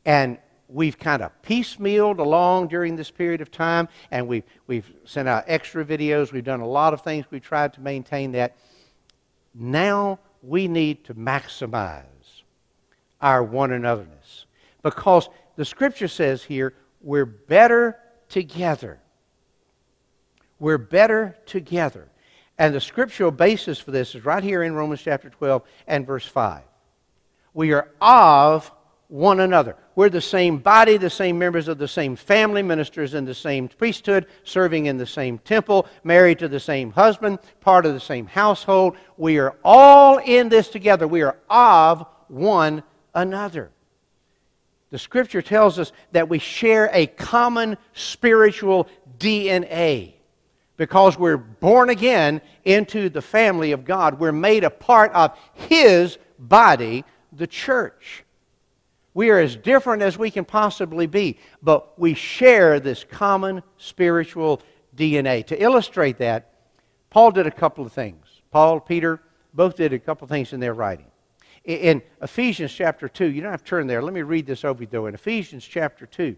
And 0.05 0.37
we've 0.67 0.97
kind 0.97 1.21
of 1.21 1.31
piecemealed 1.41 2.19
along 2.19 2.67
during 2.67 2.95
this 2.95 3.09
period 3.09 3.41
of 3.41 3.51
time, 3.51 3.87
and 4.11 4.27
we've, 4.27 4.43
we've 4.67 4.91
sent 5.05 5.27
out 5.27 5.43
extra 5.47 5.83
videos. 5.83 6.31
We've 6.31 6.43
done 6.43 6.61
a 6.61 6.67
lot 6.67 6.93
of 6.93 7.01
things. 7.01 7.25
We've 7.31 7.43
tried 7.43 7.73
to 7.73 7.81
maintain 7.81 8.31
that. 8.33 8.55
Now 9.53 10.19
we 10.41 10.67
need 10.67 11.03
to 11.05 11.15
maximize 11.15 12.03
our 13.21 13.43
one 13.43 13.71
anotherness. 13.71 14.45
Because 14.83 15.29
the 15.55 15.65
scripture 15.65 16.07
says 16.07 16.43
here, 16.43 16.73
we're 17.01 17.25
better 17.25 17.97
together. 18.29 18.99
We're 20.59 20.77
better 20.77 21.37
together. 21.45 22.09
And 22.57 22.73
the 22.73 22.81
scriptural 22.81 23.31
basis 23.31 23.79
for 23.79 23.91
this 23.91 24.15
is 24.15 24.25
right 24.25 24.43
here 24.43 24.63
in 24.63 24.73
Romans 24.73 25.01
chapter 25.01 25.29
12 25.29 25.61
and 25.85 26.07
verse 26.07 26.25
5. 26.25 26.63
We 27.53 27.73
are 27.73 27.89
of 28.01 28.71
one 29.09 29.39
another. 29.39 29.75
We're 29.95 30.09
the 30.09 30.21
same 30.21 30.57
body, 30.57 30.97
the 30.97 31.09
same 31.09 31.39
members 31.39 31.67
of 31.67 31.77
the 31.77 31.87
same 31.87 32.15
family, 32.15 32.61
ministers 32.61 33.13
in 33.13 33.25
the 33.25 33.33
same 33.33 33.67
priesthood, 33.67 34.27
serving 34.43 34.87
in 34.87 34.97
the 34.97 35.05
same 35.05 35.39
temple, 35.39 35.87
married 36.03 36.39
to 36.39 36.47
the 36.47 36.59
same 36.59 36.91
husband, 36.91 37.39
part 37.61 37.85
of 37.85 37.93
the 37.93 37.99
same 37.99 38.27
household. 38.27 38.97
We 39.17 39.37
are 39.39 39.55
all 39.63 40.17
in 40.17 40.49
this 40.49 40.67
together. 40.67 41.07
We 41.07 41.21
are 41.21 41.37
of 41.49 42.05
one 42.27 42.83
another. 43.17 43.71
The 44.91 44.99
scripture 44.99 45.41
tells 45.41 45.79
us 45.79 45.91
that 46.13 46.29
we 46.29 46.39
share 46.39 46.89
a 46.93 47.07
common 47.07 47.77
spiritual 47.93 48.87
DNA 49.17 50.13
because 50.77 51.17
we're 51.17 51.35
born 51.37 51.89
again 51.89 52.39
into 52.63 53.09
the 53.09 53.21
family 53.21 53.73
of 53.73 53.83
God. 53.83 54.19
We're 54.19 54.31
made 54.31 54.63
a 54.63 54.69
part 54.69 55.11
of 55.11 55.37
His 55.53 56.17
body, 56.39 57.03
the 57.33 57.47
church. 57.47 58.23
We 59.13 59.31
are 59.31 59.39
as 59.39 59.55
different 59.55 60.03
as 60.03 60.17
we 60.17 60.29
can 60.29 60.45
possibly 60.45 61.07
be, 61.07 61.39
but 61.61 61.99
we 61.99 62.13
share 62.13 62.79
this 62.79 63.03
common 63.03 63.63
spiritual 63.77 64.61
DNA. 64.95 65.45
To 65.47 65.61
illustrate 65.61 66.19
that, 66.19 66.53
Paul 67.09 67.31
did 67.31 67.47
a 67.47 67.51
couple 67.51 67.83
of 67.83 67.91
things. 67.91 68.25
Paul, 68.51 68.79
Peter, 68.79 69.19
both 69.53 69.75
did 69.75 69.91
a 69.91 69.99
couple 69.99 70.25
of 70.25 70.29
things 70.29 70.53
in 70.53 70.59
their 70.59 70.75
writing. 70.75 71.07
In 71.67 72.01
Ephesians 72.21 72.73
chapter 72.73 73.09
2, 73.09 73.25
you 73.25 73.41
don't 73.41 73.51
have 73.51 73.63
to 73.63 73.69
turn 73.69 73.87
there. 73.87 74.01
Let 74.01 74.13
me 74.13 74.21
read 74.21 74.47
this 74.47 74.63
over 74.63 74.83
you, 74.83 74.89
though. 74.89 75.05
In 75.07 75.13
Ephesians 75.13 75.65
chapter 75.65 76.05
2, 76.05 76.33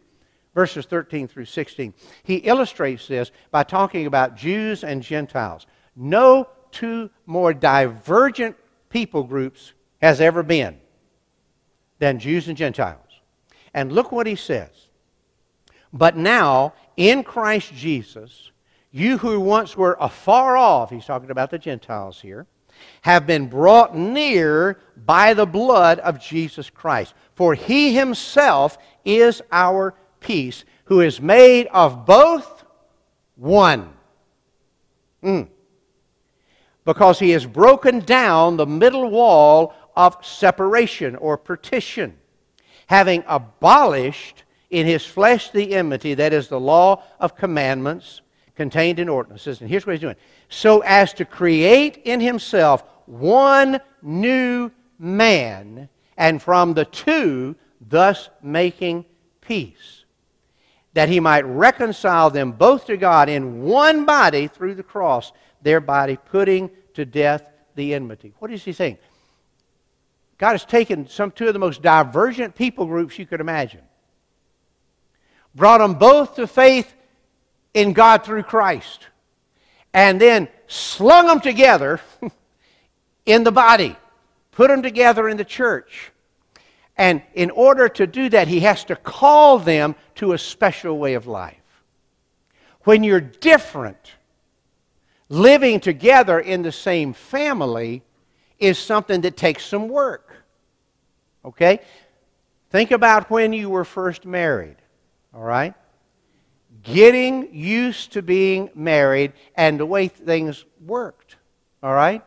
verses 0.55 0.87
13 0.87 1.27
through 1.27 1.45
16, 1.45 1.93
he 2.23 2.37
illustrates 2.37 3.07
this 3.07 3.31
by 3.51 3.61
talking 3.61 4.07
about 4.07 4.35
Jews 4.35 4.83
and 4.83 5.03
Gentiles. 5.03 5.67
No 5.95 6.49
two 6.71 7.11
more 7.27 7.53
divergent 7.53 8.55
people 8.89 9.21
groups 9.21 9.73
has 10.01 10.19
ever 10.19 10.41
been 10.41 10.79
than 11.99 12.17
Jews 12.17 12.47
and 12.47 12.57
Gentiles. 12.57 13.21
And 13.75 13.91
look 13.91 14.11
what 14.11 14.25
he 14.25 14.35
says. 14.35 14.71
But 15.93 16.17
now, 16.17 16.73
in 16.97 17.23
Christ 17.23 17.71
Jesus, 17.75 18.51
you 18.89 19.19
who 19.19 19.39
once 19.39 19.77
were 19.77 19.95
afar 19.99 20.57
off, 20.57 20.89
he's 20.89 21.05
talking 21.05 21.29
about 21.29 21.51
the 21.51 21.59
Gentiles 21.59 22.19
here, 22.19 22.47
have 23.01 23.25
been 23.25 23.47
brought 23.47 23.95
near 23.95 24.79
by 25.05 25.33
the 25.33 25.45
blood 25.45 25.99
of 25.99 26.21
Jesus 26.21 26.69
Christ. 26.69 27.13
For 27.35 27.53
he 27.53 27.93
himself 27.93 28.77
is 29.05 29.41
our 29.51 29.95
peace, 30.19 30.65
who 30.85 31.01
is 31.01 31.21
made 31.21 31.67
of 31.67 32.05
both 32.05 32.65
one. 33.35 33.93
Mm. 35.23 35.47
Because 36.85 37.19
he 37.19 37.31
has 37.31 37.45
broken 37.45 37.99
down 37.99 38.57
the 38.57 38.65
middle 38.65 39.09
wall 39.09 39.73
of 39.95 40.17
separation 40.25 41.15
or 41.15 41.37
partition, 41.37 42.17
having 42.87 43.23
abolished 43.27 44.43
in 44.69 44.85
his 44.85 45.05
flesh 45.05 45.49
the 45.51 45.73
enmity, 45.73 46.13
that 46.13 46.33
is 46.33 46.47
the 46.47 46.59
law 46.59 47.03
of 47.19 47.35
commandments 47.35 48.21
contained 48.59 48.99
in 48.99 49.07
ordinances. 49.07 49.61
And 49.61 49.69
here's 49.69 49.85
what 49.85 49.93
he's 49.93 50.01
doing 50.01 50.17
so 50.49 50.81
as 50.81 51.13
to 51.13 51.23
create 51.23 52.01
in 52.03 52.19
himself 52.19 52.83
one 53.05 53.79
new 54.01 54.69
man, 54.99 55.87
and 56.17 56.41
from 56.41 56.73
the 56.73 56.83
two, 56.83 57.55
thus 57.79 58.29
making 58.43 59.05
peace, 59.39 60.03
that 60.93 61.07
he 61.07 61.21
might 61.21 61.45
reconcile 61.45 62.29
them 62.29 62.51
both 62.51 62.87
to 62.87 62.97
God 62.97 63.29
in 63.29 63.61
one 63.61 64.03
body 64.03 64.47
through 64.47 64.75
the 64.75 64.83
cross, 64.83 65.31
thereby 65.61 66.17
putting 66.17 66.69
to 66.95 67.05
death 67.05 67.49
the 67.75 67.93
enmity. 67.93 68.33
What 68.39 68.51
is 68.51 68.65
he 68.65 68.73
saying? 68.73 68.97
God 70.37 70.51
has 70.51 70.65
taken 70.65 71.07
some 71.07 71.31
two 71.31 71.47
of 71.47 71.53
the 71.53 71.59
most 71.59 71.81
divergent 71.81 72.55
people 72.55 72.85
groups 72.87 73.17
you 73.17 73.25
could 73.25 73.39
imagine, 73.39 73.83
brought 75.55 75.77
them 75.77 75.93
both 75.93 76.35
to 76.35 76.45
faith 76.45 76.93
in 77.73 77.93
God 77.93 78.23
through 78.23 78.43
Christ, 78.43 79.07
and 79.93 80.19
then 80.19 80.47
slung 80.67 81.27
them 81.27 81.39
together 81.39 81.99
in 83.25 83.43
the 83.43 83.51
body, 83.51 83.95
put 84.51 84.69
them 84.69 84.81
together 84.81 85.29
in 85.29 85.37
the 85.37 85.45
church. 85.45 86.11
And 86.97 87.21
in 87.33 87.49
order 87.51 87.87
to 87.87 88.05
do 88.05 88.29
that, 88.29 88.47
he 88.47 88.59
has 88.61 88.83
to 88.85 88.95
call 88.95 89.57
them 89.57 89.95
to 90.15 90.33
a 90.33 90.37
special 90.37 90.97
way 90.97 91.13
of 91.13 91.27
life. 91.27 91.55
When 92.83 93.03
you're 93.03 93.21
different, 93.21 94.13
living 95.29 95.79
together 95.79 96.39
in 96.39 96.61
the 96.61 96.71
same 96.71 97.13
family 97.13 98.03
is 98.57 98.77
something 98.77 99.21
that 99.21 99.37
takes 99.37 99.65
some 99.65 99.87
work. 99.87 100.33
Okay? 101.45 101.79
Think 102.69 102.91
about 102.91 103.29
when 103.29 103.53
you 103.53 103.69
were 103.69 103.85
first 103.85 104.25
married, 104.25 104.75
all 105.33 105.41
right? 105.41 105.73
Getting 106.93 107.53
used 107.53 108.13
to 108.13 108.21
being 108.21 108.69
married 108.73 109.33
and 109.55 109.79
the 109.79 109.85
way 109.85 110.07
things 110.07 110.65
worked, 110.85 111.35
all 111.83 111.93
right? 111.93 112.23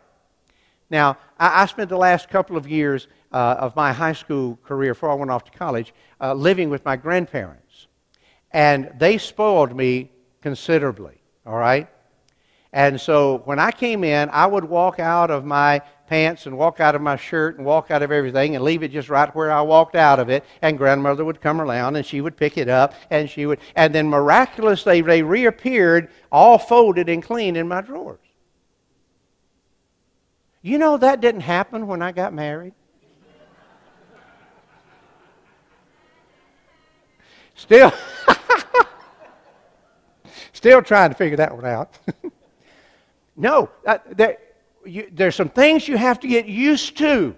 Now, 0.90 1.16
I, 1.38 1.62
I 1.62 1.66
spent 1.66 1.88
the 1.88 1.96
last 1.96 2.28
couple 2.28 2.56
of 2.56 2.68
years 2.68 3.08
uh, 3.32 3.56
of 3.58 3.74
my 3.74 3.92
high 3.92 4.12
school 4.12 4.58
career 4.62 4.94
before 4.94 5.10
I 5.10 5.14
went 5.14 5.30
off 5.30 5.44
to 5.44 5.50
college 5.58 5.94
uh, 6.20 6.34
living 6.34 6.70
with 6.70 6.84
my 6.84 6.96
grandparents. 6.96 7.86
And 8.52 8.92
they 8.98 9.18
spoiled 9.18 9.74
me 9.74 10.10
considerably, 10.42 11.22
all 11.46 11.56
right? 11.56 11.88
And 12.72 13.00
so 13.00 13.42
when 13.44 13.58
I 13.58 13.70
came 13.70 14.04
in, 14.04 14.28
I 14.30 14.46
would 14.46 14.64
walk 14.64 14.98
out 14.98 15.30
of 15.30 15.44
my 15.44 15.82
pants 16.12 16.44
and 16.44 16.58
walk 16.58 16.78
out 16.78 16.94
of 16.94 17.00
my 17.00 17.16
shirt 17.16 17.56
and 17.56 17.64
walk 17.64 17.90
out 17.90 18.02
of 18.02 18.12
everything 18.12 18.54
and 18.54 18.62
leave 18.62 18.82
it 18.82 18.92
just 18.92 19.08
right 19.08 19.34
where 19.34 19.50
I 19.50 19.62
walked 19.62 19.96
out 19.96 20.20
of 20.20 20.28
it. 20.28 20.44
And 20.60 20.76
grandmother 20.76 21.24
would 21.24 21.40
come 21.40 21.58
around 21.58 21.96
and 21.96 22.04
she 22.04 22.20
would 22.20 22.36
pick 22.36 22.58
it 22.58 22.68
up 22.68 22.92
and 23.08 23.30
she 23.30 23.46
would, 23.46 23.60
and 23.76 23.94
then 23.94 24.10
miraculously 24.10 25.00
they 25.00 25.22
reappeared 25.22 26.10
all 26.30 26.58
folded 26.58 27.08
and 27.08 27.22
clean 27.22 27.56
in 27.56 27.66
my 27.66 27.80
drawers. 27.80 28.20
You 30.60 30.76
know 30.76 30.98
that 30.98 31.22
didn't 31.22 31.40
happen 31.40 31.86
when 31.86 32.02
I 32.02 32.12
got 32.12 32.34
married? 32.34 32.74
Still, 37.54 37.90
still 40.52 40.82
trying 40.82 41.08
to 41.08 41.16
figure 41.16 41.38
that 41.38 41.54
one 41.54 41.64
out. 41.64 41.98
No, 43.34 43.70
there, 44.10 44.36
you, 44.84 45.08
there's 45.12 45.36
some 45.36 45.48
things 45.48 45.88
you 45.88 45.96
have 45.96 46.20
to 46.20 46.28
get 46.28 46.46
used 46.46 46.96
to 46.98 47.36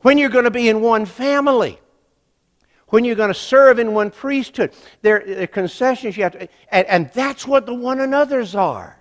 when 0.00 0.18
you're 0.18 0.30
going 0.30 0.44
to 0.44 0.50
be 0.50 0.68
in 0.68 0.80
one 0.80 1.04
family, 1.06 1.78
when 2.88 3.04
you're 3.04 3.16
going 3.16 3.28
to 3.28 3.34
serve 3.34 3.78
in 3.78 3.92
one 3.92 4.10
priesthood. 4.10 4.72
There, 5.02 5.42
are 5.42 5.46
concessions 5.46 6.16
you 6.16 6.22
have 6.22 6.32
to, 6.32 6.48
and, 6.70 6.86
and 6.86 7.10
that's 7.12 7.46
what 7.46 7.66
the 7.66 7.74
one 7.74 8.00
another's 8.00 8.54
are. 8.54 8.96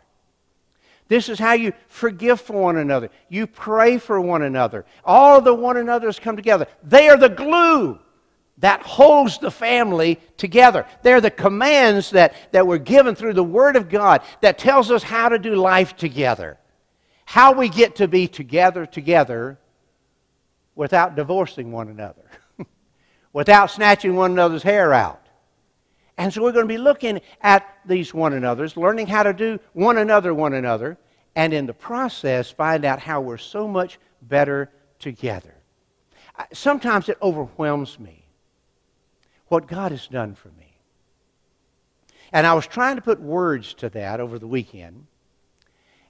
This 1.08 1.30
is 1.30 1.40
how 1.40 1.54
you 1.54 1.72
forgive 1.88 2.42
for 2.42 2.62
one 2.62 2.78
another. 2.78 3.10
You 3.30 3.48
pray 3.48 3.98
for 3.98 4.20
one 4.20 4.42
another. 4.42 4.86
All 5.06 5.40
the 5.40 5.54
one 5.54 5.78
another's 5.78 6.20
come 6.20 6.36
together. 6.36 6.68
They 6.84 7.08
are 7.08 7.18
the 7.18 7.30
glue 7.30 8.00
that 8.58 8.82
holds 8.82 9.38
the 9.38 9.52
family 9.52 10.20
together. 10.36 10.86
They're 11.04 11.22
the 11.22 11.32
commands 11.32 12.10
that, 12.12 12.34
that 12.52 12.68
were 12.68 12.80
given 12.80 13.16
through 13.16 13.34
the 13.34 13.44
Word 13.44 13.76
of 13.76 13.88
God 13.88 14.22
that 14.42 14.58
tells 14.58 14.92
us 14.92 15.04
how 15.04 15.30
to 15.30 15.40
do 15.40 15.56
life 15.56 15.96
together. 15.96 16.58
How 17.30 17.52
we 17.52 17.68
get 17.68 17.98
to 17.98 18.08
be 18.08 18.30
together, 18.30 18.86
together, 18.86 19.60
without 20.76 21.18
divorcing 21.18 21.74
one 21.74 21.90
another, 21.90 22.24
without 23.34 23.70
snatching 23.70 24.16
one 24.16 24.32
another's 24.32 24.64
hair 24.64 24.94
out. 24.94 25.28
And 26.18 26.34
so 26.34 26.42
we're 26.42 26.54
going 26.54 26.70
to 26.70 26.74
be 26.74 26.78
looking 26.78 27.20
at 27.42 27.68
these 27.86 28.14
one 28.14 28.32
another's, 28.32 28.78
learning 28.78 29.08
how 29.08 29.24
to 29.24 29.34
do 29.34 29.60
one 29.74 29.98
another, 29.98 30.34
one 30.34 30.54
another, 30.54 30.98
and 31.36 31.54
in 31.54 31.66
the 31.66 31.74
process, 31.74 32.50
find 32.50 32.86
out 32.86 33.02
how 33.02 33.20
we're 33.20 33.38
so 33.38 33.68
much 33.68 34.00
better 34.22 34.72
together. 34.98 35.54
Sometimes 36.54 37.10
it 37.10 37.18
overwhelms 37.22 38.00
me 38.00 38.26
what 39.48 39.68
God 39.68 39.92
has 39.92 40.08
done 40.08 40.34
for 40.34 40.48
me. 40.58 40.80
And 42.32 42.48
I 42.48 42.54
was 42.54 42.66
trying 42.66 42.96
to 42.96 43.02
put 43.02 43.20
words 43.20 43.74
to 43.74 43.90
that 43.90 44.22
over 44.22 44.40
the 44.40 44.48
weekend. 44.48 45.08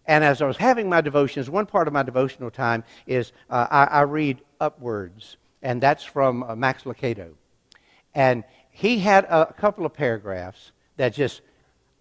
And 0.07 0.23
as 0.23 0.41
I 0.41 0.45
was 0.45 0.57
having 0.57 0.89
my 0.89 1.01
devotions, 1.01 1.49
one 1.49 1.65
part 1.65 1.87
of 1.87 1.93
my 1.93 2.01
devotional 2.01 2.49
time 2.49 2.83
is 3.05 3.33
uh, 3.49 3.67
I, 3.69 3.83
I, 3.85 4.01
read 4.01 4.41
UpWords, 4.61 5.35
and 5.61 5.81
that's 5.81 6.03
from 6.03 6.43
uh, 6.43 6.55
Max 6.55 6.83
Lucado. 6.83 7.33
And 8.15 8.45
he 8.71 8.99
had 8.99 9.25
a, 9.25 9.49
a 9.49 9.53
couple 9.53 9.85
of 9.85 9.93
paragraphs 9.93 10.71
that 10.95 11.13
just, 11.13 11.41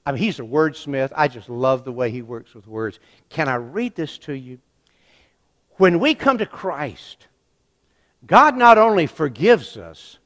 I 0.06 0.12
mean, 0.12 0.22
he's 0.22 0.38
a 0.38 0.44
wordsmith. 0.44 1.10
I 1.16 1.26
just 1.26 1.48
love 1.48 1.84
the 1.84 1.92
way 1.92 2.10
he 2.10 2.22
works 2.22 2.54
with 2.54 2.68
words. 2.68 3.00
Can 3.28 3.48
I 3.48 3.56
read 3.56 3.96
this 3.96 4.18
to 4.18 4.32
you? 4.32 4.58
When 5.78 5.98
we 5.98 6.14
come 6.14 6.38
to 6.38 6.46
Christ, 6.46 7.26
God 8.24 8.56
not 8.56 8.78
only 8.78 9.06
forgives 9.06 9.76
us, 9.76 10.18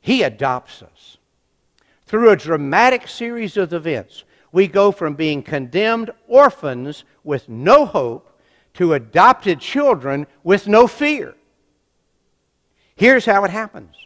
he 0.00 0.22
adopts 0.22 0.82
us. 0.82 1.18
Through 2.06 2.30
a 2.30 2.36
dramatic 2.36 3.06
series 3.06 3.56
of 3.56 3.72
events, 3.72 4.24
we 4.52 4.66
go 4.66 4.92
from 4.92 5.14
being 5.14 5.42
condemned 5.42 6.10
orphans 6.26 7.04
with 7.24 7.48
no 7.48 7.86
hope 7.86 8.40
to 8.74 8.94
adopted 8.94 9.60
children 9.60 10.26
with 10.42 10.66
no 10.66 10.86
fear. 10.86 11.34
Here's 12.96 13.24
how 13.24 13.44
it 13.44 13.50
happens 13.50 13.96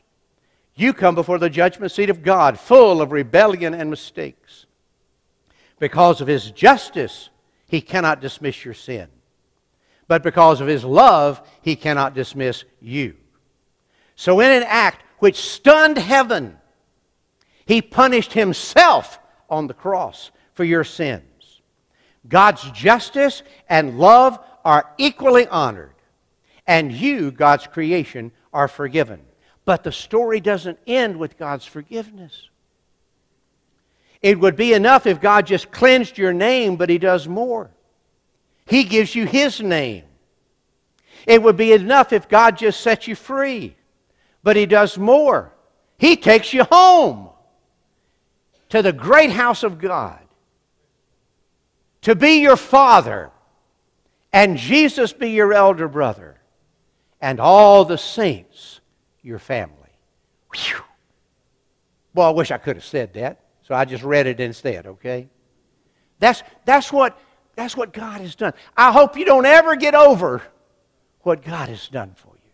You 0.75 0.93
come 0.93 1.15
before 1.15 1.39
the 1.39 1.51
judgment 1.51 1.93
seat 1.93 2.11
of 2.11 2.23
God 2.23 2.59
full 2.59 3.01
of 3.01 3.13
rebellion 3.13 3.75
and 3.75 3.91
mistakes. 3.91 4.67
Because 5.79 6.21
of 6.21 6.29
his 6.29 6.51
justice, 6.51 7.31
he 7.67 7.81
cannot 7.81 8.21
dismiss 8.21 8.65
your 8.65 8.75
sin. 8.75 9.09
But 10.07 10.23
because 10.23 10.61
of 10.61 10.69
his 10.69 10.85
love, 10.85 11.47
he 11.63 11.77
cannot 11.77 12.15
dismiss 12.15 12.65
you. 12.81 13.17
So, 14.17 14.41
in 14.41 14.51
an 14.51 14.63
act 14.65 15.03
which 15.19 15.37
stunned 15.37 15.99
heaven, 15.99 16.57
he 17.67 17.83
punished 17.83 18.33
himself 18.33 19.19
on 19.51 19.67
the 19.67 19.75
cross 19.75 20.31
for 20.55 20.65
your 20.65 20.85
sins. 20.85 21.23
God's 22.29 22.71
justice 22.71 23.43
and 23.69 23.99
love 23.99 24.39
are 24.65 24.91
equally 24.97 25.47
honored, 25.47 25.95
and 26.67 26.91
you, 26.91 27.31
God's 27.31 27.67
creation, 27.67 28.33
are 28.53 28.69
forgiven. 28.69 29.21
But 29.65 29.83
the 29.85 29.93
story 29.93 30.41
doesn't 30.41 30.79
end 30.87 31.19
with 31.19 31.39
God's 31.39 31.67
forgiveness. 31.67 32.49
It 34.23 34.41
would 34.41 34.57
be 34.57 34.73
enough 34.73 35.07
if 35.07 35.21
God 35.21 35.47
just 35.47 35.71
cleansed 35.71 36.17
your 36.17 36.33
name, 36.33 36.77
but 36.77 36.89
He 36.89 36.99
does 36.99 37.29
more. 37.29 37.71
He 38.67 38.85
gives 38.85 39.15
you 39.15 39.27
His 39.27 39.61
name. 39.61 40.05
It 41.27 41.43
would 41.43 41.57
be 41.57 41.73
enough 41.73 42.13
if 42.13 42.29
God 42.29 42.57
just 42.57 42.81
set 42.81 43.07
you 43.07 43.15
free, 43.15 43.77
but 44.43 44.57
He 44.57 44.65
does 44.65 44.97
more. 44.97 45.53
He 45.99 46.17
takes 46.17 46.55
you 46.55 46.65
home 46.65 47.29
to 48.71 48.81
the 48.81 48.93
great 48.93 49.31
house 49.31 49.63
of 49.63 49.79
God 49.79 50.24
to 52.05 52.15
be 52.15 52.41
your 52.41 52.57
father, 52.57 53.31
and 54.33 54.57
Jesus 54.57 55.13
be 55.13 55.31
your 55.31 55.53
elder 55.53 55.89
brother, 55.89 56.39
and 57.21 57.41
all 57.41 57.85
the 57.85 57.99
saints 57.99 58.81
your 59.23 59.39
family. 59.39 59.75
Whew. 60.55 60.83
Well, 62.15 62.29
I 62.29 62.31
wish 62.31 62.51
I 62.51 62.59
could 62.59 62.77
have 62.77 62.85
said 62.85 63.15
that, 63.15 63.41
so 63.63 63.75
I 63.75 63.87
just 63.87 64.05
read 64.05 64.27
it 64.27 64.39
instead, 64.39 64.87
okay? 64.87 65.29
That's, 66.19 66.43
that's, 66.67 66.93
what, 66.93 67.19
that's 67.57 67.77
what 67.77 67.93
God 67.93 68.21
has 68.21 68.35
done. 68.35 68.53
I 68.77 68.93
hope 68.93 69.17
you 69.17 69.25
don't 69.25 69.47
ever 69.47 69.75
get 69.75 69.95
over 69.95 70.43
what 71.23 71.43
God 71.43 71.71
has 71.71 71.89
done 71.89 72.13
for 72.15 72.35
you. 72.35 72.51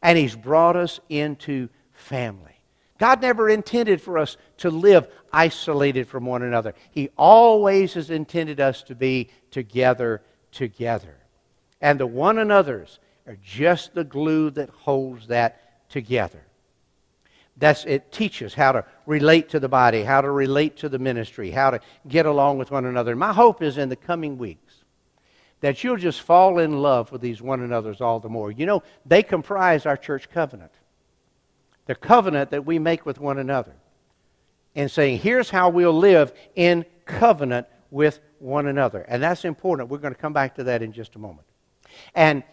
And 0.00 0.16
He's 0.16 0.36
brought 0.36 0.76
us 0.76 1.00
into 1.08 1.68
family. 1.92 2.59
God 3.00 3.22
never 3.22 3.48
intended 3.48 4.02
for 4.02 4.18
us 4.18 4.36
to 4.58 4.68
live 4.68 5.08
isolated 5.32 6.06
from 6.06 6.26
one 6.26 6.42
another. 6.42 6.74
He 6.90 7.08
always 7.16 7.94
has 7.94 8.10
intended 8.10 8.60
us 8.60 8.82
to 8.84 8.94
be 8.94 9.30
together, 9.50 10.20
together. 10.52 11.16
And 11.80 11.98
the 11.98 12.06
one 12.06 12.36
another's 12.36 13.00
are 13.26 13.38
just 13.42 13.94
the 13.94 14.04
glue 14.04 14.50
that 14.50 14.68
holds 14.68 15.28
that 15.28 15.88
together. 15.88 16.42
That's, 17.56 17.86
it 17.86 18.12
teaches 18.12 18.52
how 18.52 18.72
to 18.72 18.84
relate 19.06 19.48
to 19.50 19.60
the 19.60 19.68
body, 19.68 20.02
how 20.02 20.20
to 20.20 20.30
relate 20.30 20.76
to 20.78 20.90
the 20.90 20.98
ministry, 20.98 21.50
how 21.50 21.70
to 21.70 21.80
get 22.06 22.26
along 22.26 22.58
with 22.58 22.70
one 22.70 22.84
another. 22.84 23.16
My 23.16 23.32
hope 23.32 23.62
is 23.62 23.78
in 23.78 23.88
the 23.88 23.96
coming 23.96 24.36
weeks 24.36 24.74
that 25.60 25.82
you'll 25.82 25.96
just 25.96 26.20
fall 26.20 26.58
in 26.58 26.82
love 26.82 27.10
with 27.12 27.22
these 27.22 27.40
one 27.40 27.62
another's 27.62 28.02
all 28.02 28.20
the 28.20 28.28
more. 28.28 28.52
You 28.52 28.66
know, 28.66 28.82
they 29.06 29.22
comprise 29.22 29.86
our 29.86 29.96
church 29.96 30.28
covenant 30.28 30.72
the 31.90 31.96
covenant 31.96 32.50
that 32.50 32.64
we 32.64 32.78
make 32.78 33.04
with 33.04 33.18
one 33.18 33.38
another 33.38 33.74
and 34.76 34.88
saying, 34.88 35.18
here's 35.18 35.50
how 35.50 35.68
we'll 35.68 35.92
live 35.92 36.32
in 36.54 36.84
covenant 37.04 37.66
with 37.90 38.20
one 38.38 38.68
another. 38.68 39.00
And 39.08 39.20
that's 39.20 39.44
important. 39.44 39.88
We're 39.88 39.98
going 39.98 40.14
to 40.14 40.20
come 40.20 40.32
back 40.32 40.54
to 40.54 40.62
that 40.62 40.82
in 40.82 40.92
just 40.92 41.16
a 41.16 41.18
moment. 41.18 41.48
And 42.14 42.44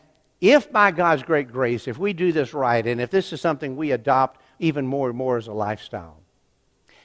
if 0.41 0.71
by 0.71 0.89
God's 0.89 1.21
great 1.21 1.51
grace, 1.51 1.87
if 1.87 1.99
we 1.99 2.13
do 2.13 2.31
this 2.31 2.51
right, 2.55 2.83
and 2.87 2.99
if 2.99 3.11
this 3.11 3.31
is 3.31 3.39
something 3.39 3.75
we 3.75 3.91
adopt 3.91 4.41
even 4.57 4.87
more 4.87 5.09
and 5.09 5.15
more 5.15 5.37
as 5.37 5.45
a 5.45 5.53
lifestyle, 5.53 6.17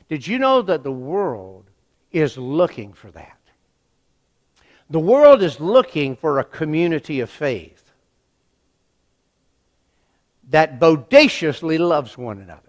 did 0.08 0.26
you 0.26 0.38
know 0.38 0.62
that 0.62 0.82
the 0.82 0.90
world 0.90 1.66
is 2.12 2.38
looking 2.38 2.94
for 2.94 3.10
that? 3.10 3.36
The 4.88 5.00
world 5.00 5.42
is 5.42 5.60
looking 5.60 6.16
for 6.16 6.38
a 6.38 6.44
community 6.44 7.20
of 7.20 7.28
faith 7.28 7.81
that 10.50 10.78
bodaciously 10.78 11.78
loves 11.78 12.16
one 12.18 12.38
another, 12.38 12.60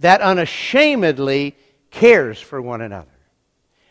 that 0.00 0.20
unashamedly 0.20 1.56
cares 1.90 2.40
for 2.40 2.60
one 2.60 2.80
another, 2.80 3.06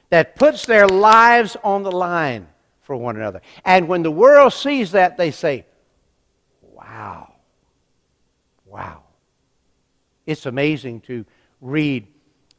that 0.10 0.36
puts 0.36 0.66
their 0.66 0.88
lives 0.88 1.58
on 1.64 1.84
the 1.84 1.92
line 1.92 2.48
for 2.82 2.96
one 2.96 3.16
another. 3.16 3.42
And 3.64 3.88
when 3.88 4.04
the 4.04 4.12
world 4.12 4.54
sees 4.54 4.92
that, 4.92 5.18
they 5.18 5.32
say, 5.32 5.66
Wow, 6.62 7.34
wow. 8.66 9.04
It's 10.26 10.46
amazing 10.46 11.02
to 11.02 11.26
read 11.62 12.08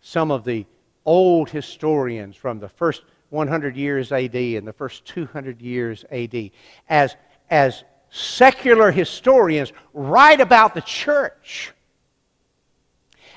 some 0.01 0.31
of 0.31 0.45
the 0.45 0.67
old 1.05 1.51
historians 1.51 2.37
from 2.37 2.59
the 2.59 2.69
first 2.69 3.03
100 3.31 3.77
years 3.77 4.13
AD 4.13 4.35
and 4.35 4.67
the 4.67 4.73
first 4.73 5.05
200 5.07 5.61
years 5.61 6.05
AD 6.11 6.51
as, 6.89 7.17
as 7.51 7.85
secular 8.11 8.91
historians 8.91 9.73
write 9.93 10.41
about 10.41 10.75
the 10.75 10.81
church. 10.81 11.73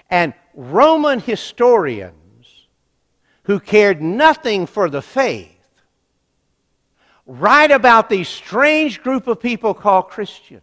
And 0.10 0.34
Roman 0.53 1.19
historians 1.19 2.67
who 3.43 3.60
cared 3.60 4.01
nothing 4.01 4.65
for 4.65 4.89
the 4.89 5.01
faith 5.01 5.55
write 7.25 7.71
about 7.71 8.10
these 8.10 8.27
strange 8.27 9.01
group 9.01 9.27
of 9.27 9.39
people 9.39 9.73
called 9.73 10.10
Christians 10.10 10.62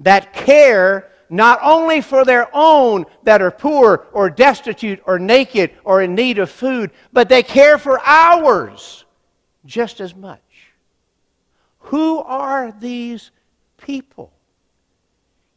that 0.00 0.32
care 0.32 1.10
not 1.28 1.60
only 1.62 2.00
for 2.00 2.24
their 2.24 2.48
own 2.52 3.06
that 3.22 3.40
are 3.40 3.52
poor 3.52 4.08
or 4.12 4.28
destitute 4.28 5.00
or 5.06 5.18
naked 5.18 5.70
or 5.84 6.02
in 6.02 6.16
need 6.16 6.38
of 6.38 6.50
food, 6.50 6.90
but 7.12 7.28
they 7.28 7.42
care 7.42 7.78
for 7.78 8.00
ours 8.00 9.04
just 9.64 10.00
as 10.00 10.14
much. 10.14 10.40
Who 11.80 12.20
are 12.20 12.72
these 12.72 13.30
people? 13.76 14.32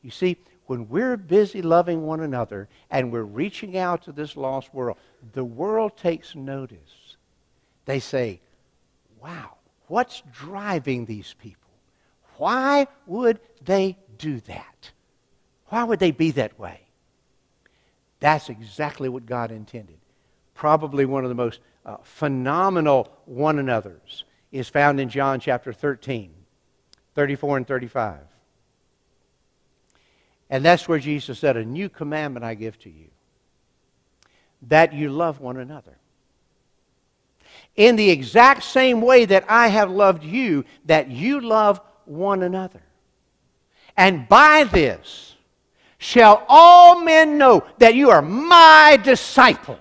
You 0.02 0.12
see, 0.12 0.38
when 0.66 0.90
we're 0.90 1.18
busy 1.18 1.62
loving 1.62 2.04
one 2.04 2.22
another 2.22 2.70
and 2.90 3.12
we're 3.12 3.24
reaching 3.24 3.78
out 3.78 4.04
to 4.04 4.12
this 4.12 4.36
lost 4.36 4.74
world, 4.74 4.98
the 5.34 5.44
world 5.44 5.98
takes 5.98 6.36
notice. 6.36 7.18
They 7.86 8.00
say, 8.00 8.42
wow, 9.22 9.58
what's 9.88 10.24
driving 10.32 11.06
these 11.06 11.36
people? 11.38 11.60
Why 12.38 12.88
would 13.06 13.40
they 13.64 13.98
do 14.18 14.40
that? 14.42 14.92
Why 15.68 15.84
would 15.84 16.00
they 16.00 16.12
be 16.12 16.32
that 16.32 16.58
way? 16.58 16.82
That's 18.20 18.50
exactly 18.50 19.10
what 19.10 19.26
God 19.26 19.52
intended. 19.52 19.98
Probably 20.54 21.06
one 21.06 21.24
of 21.24 21.30
the 21.30 21.36
most 21.36 21.60
uh, 21.86 21.98
phenomenal 22.04 23.12
one 23.26 23.60
another's 23.60 24.24
is 24.54 24.70
found 24.70 25.00
in 25.00 25.10
John 25.10 25.40
chapter 25.40 25.74
13, 25.74 26.32
34 27.16 27.58
and 27.58 27.68
35. 27.68 28.20
And 30.50 30.64
that's 30.64 30.88
where 30.88 31.00
Jesus 31.00 31.40
said, 31.40 31.58
A 31.58 31.66
new 31.66 31.90
commandment 31.90 32.46
I 32.46 32.54
give 32.54 32.80
to 32.82 32.90
you 32.90 33.08
that 34.68 34.94
you 34.94 35.10
love 35.10 35.42
one 35.42 35.58
another. 35.58 35.98
In 37.76 37.96
the 37.96 38.12
exact 38.12 38.64
same 38.64 39.02
way 39.02 39.26
that 39.26 39.44
I 39.50 39.68
have 39.68 39.90
loved 39.90 40.24
you, 40.24 40.66
that 40.86 41.10
you 41.10 41.42
love 41.42 41.82
one 42.06 42.44
another. 42.44 42.82
And 43.98 44.30
by 44.30 44.66
this 44.66 45.36
shall 45.98 46.46
all 46.48 47.02
men 47.02 47.40
know 47.40 47.66
that 47.80 47.96
you 47.96 48.12
are 48.12 48.22
my 48.22 49.00
disciples, 49.04 49.80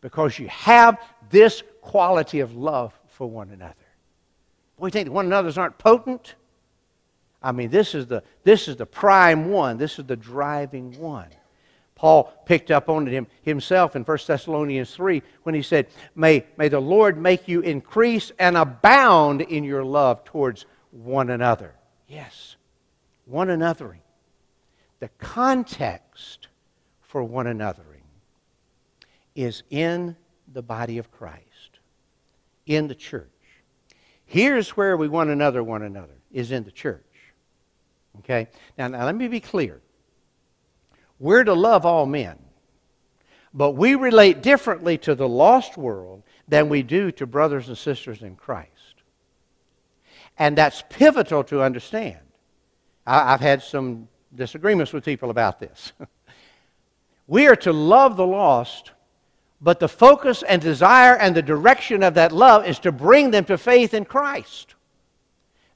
because 0.00 0.38
you 0.38 0.48
have 0.48 1.00
this 1.30 1.62
quality 1.82 2.40
of 2.40 2.56
love 2.56 2.98
for 3.08 3.28
one 3.28 3.50
another. 3.50 3.74
We 4.78 4.90
think 4.90 5.10
one 5.10 5.26
another's 5.26 5.58
aren't 5.58 5.76
potent. 5.76 6.34
I 7.42 7.52
mean, 7.52 7.68
this 7.68 7.94
is 7.94 8.06
the 8.06 8.22
this 8.44 8.68
is 8.68 8.76
the 8.76 8.86
prime 8.86 9.50
one. 9.50 9.76
This 9.76 9.98
is 9.98 10.06
the 10.06 10.16
driving 10.16 10.98
one. 10.98 11.28
Paul 11.94 12.32
picked 12.46 12.70
up 12.70 12.88
on 12.88 13.06
him 13.06 13.26
himself 13.42 13.94
in 13.94 14.02
1 14.02 14.18
Thessalonians 14.26 14.92
3 14.92 15.22
when 15.44 15.54
he 15.54 15.62
said, 15.62 15.86
may, 16.16 16.44
may 16.56 16.68
the 16.68 16.80
Lord 16.80 17.16
make 17.16 17.46
you 17.46 17.60
increase 17.60 18.32
and 18.40 18.56
abound 18.56 19.40
in 19.42 19.62
your 19.62 19.84
love 19.84 20.24
towards 20.24 20.66
one 20.90 21.30
another. 21.30 21.74
Yes, 22.08 22.56
one 23.24 23.48
anothering. 23.48 24.00
The 24.98 25.10
context 25.18 26.48
for 27.02 27.22
one 27.22 27.46
anothering 27.46 28.02
is 29.36 29.62
in 29.70 30.16
the 30.52 30.62
body 30.62 30.98
of 30.98 31.12
Christ 31.12 31.51
in 32.66 32.88
the 32.88 32.94
church. 32.94 33.28
Here's 34.24 34.70
where 34.70 34.96
we 34.96 35.08
one 35.08 35.30
another 35.30 35.62
one 35.62 35.82
another, 35.82 36.14
is 36.30 36.52
in 36.52 36.64
the 36.64 36.70
church. 36.70 37.04
Okay? 38.20 38.48
Now, 38.78 38.88
now 38.88 39.04
let 39.04 39.14
me 39.14 39.28
be 39.28 39.40
clear. 39.40 39.80
We're 41.18 41.44
to 41.44 41.54
love 41.54 41.86
all 41.86 42.06
men, 42.06 42.38
but 43.54 43.72
we 43.72 43.94
relate 43.94 44.42
differently 44.42 44.98
to 44.98 45.14
the 45.14 45.28
lost 45.28 45.76
world 45.76 46.22
than 46.48 46.68
we 46.68 46.82
do 46.82 47.12
to 47.12 47.26
brothers 47.26 47.68
and 47.68 47.78
sisters 47.78 48.22
in 48.22 48.36
Christ. 48.36 48.68
And 50.38 50.56
that's 50.56 50.82
pivotal 50.88 51.44
to 51.44 51.62
understand. 51.62 52.18
I, 53.06 53.30
have 53.30 53.40
had 53.40 53.62
some 53.62 54.08
disagreements 54.34 54.92
with 54.92 55.04
people 55.04 55.30
about 55.30 55.60
this. 55.60 55.92
we 57.26 57.46
are 57.46 57.56
to 57.56 57.72
love 57.72 58.16
the 58.16 58.26
lost, 58.26 58.92
but 59.62 59.78
the 59.78 59.88
focus 59.88 60.42
and 60.42 60.60
desire 60.60 61.16
and 61.16 61.34
the 61.34 61.42
direction 61.42 62.02
of 62.02 62.14
that 62.14 62.32
love 62.32 62.66
is 62.66 62.80
to 62.80 62.90
bring 62.90 63.30
them 63.30 63.44
to 63.44 63.56
faith 63.56 63.94
in 63.94 64.04
Christ. 64.04 64.74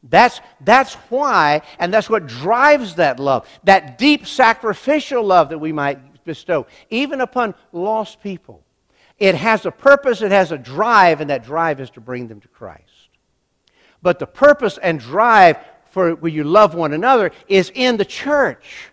That's, 0.02 0.40
that's 0.60 0.94
why, 1.08 1.62
and 1.78 1.94
that's 1.94 2.10
what 2.10 2.26
drives 2.26 2.96
that 2.96 3.20
love, 3.20 3.48
that 3.64 3.96
deep 3.96 4.26
sacrificial 4.26 5.22
love 5.22 5.48
that 5.50 5.58
we 5.58 5.72
might 5.72 6.24
bestow, 6.24 6.66
even 6.90 7.20
upon 7.20 7.54
lost 7.72 8.20
people. 8.20 8.62
It 9.18 9.34
has 9.36 9.64
a 9.64 9.70
purpose, 9.70 10.20
it 10.20 10.32
has 10.32 10.52
a 10.52 10.58
drive, 10.58 11.20
and 11.20 11.30
that 11.30 11.44
drive 11.44 11.80
is 11.80 11.90
to 11.90 12.00
bring 12.00 12.26
them 12.26 12.40
to 12.40 12.48
Christ. 12.48 12.82
But 14.02 14.18
the 14.18 14.26
purpose 14.26 14.78
and 14.78 15.00
drive 15.00 15.58
for 15.90 16.14
where 16.16 16.30
you 16.30 16.44
love 16.44 16.74
one 16.74 16.92
another 16.92 17.30
is 17.48 17.70
in 17.74 17.96
the 17.96 18.04
church. 18.04 18.90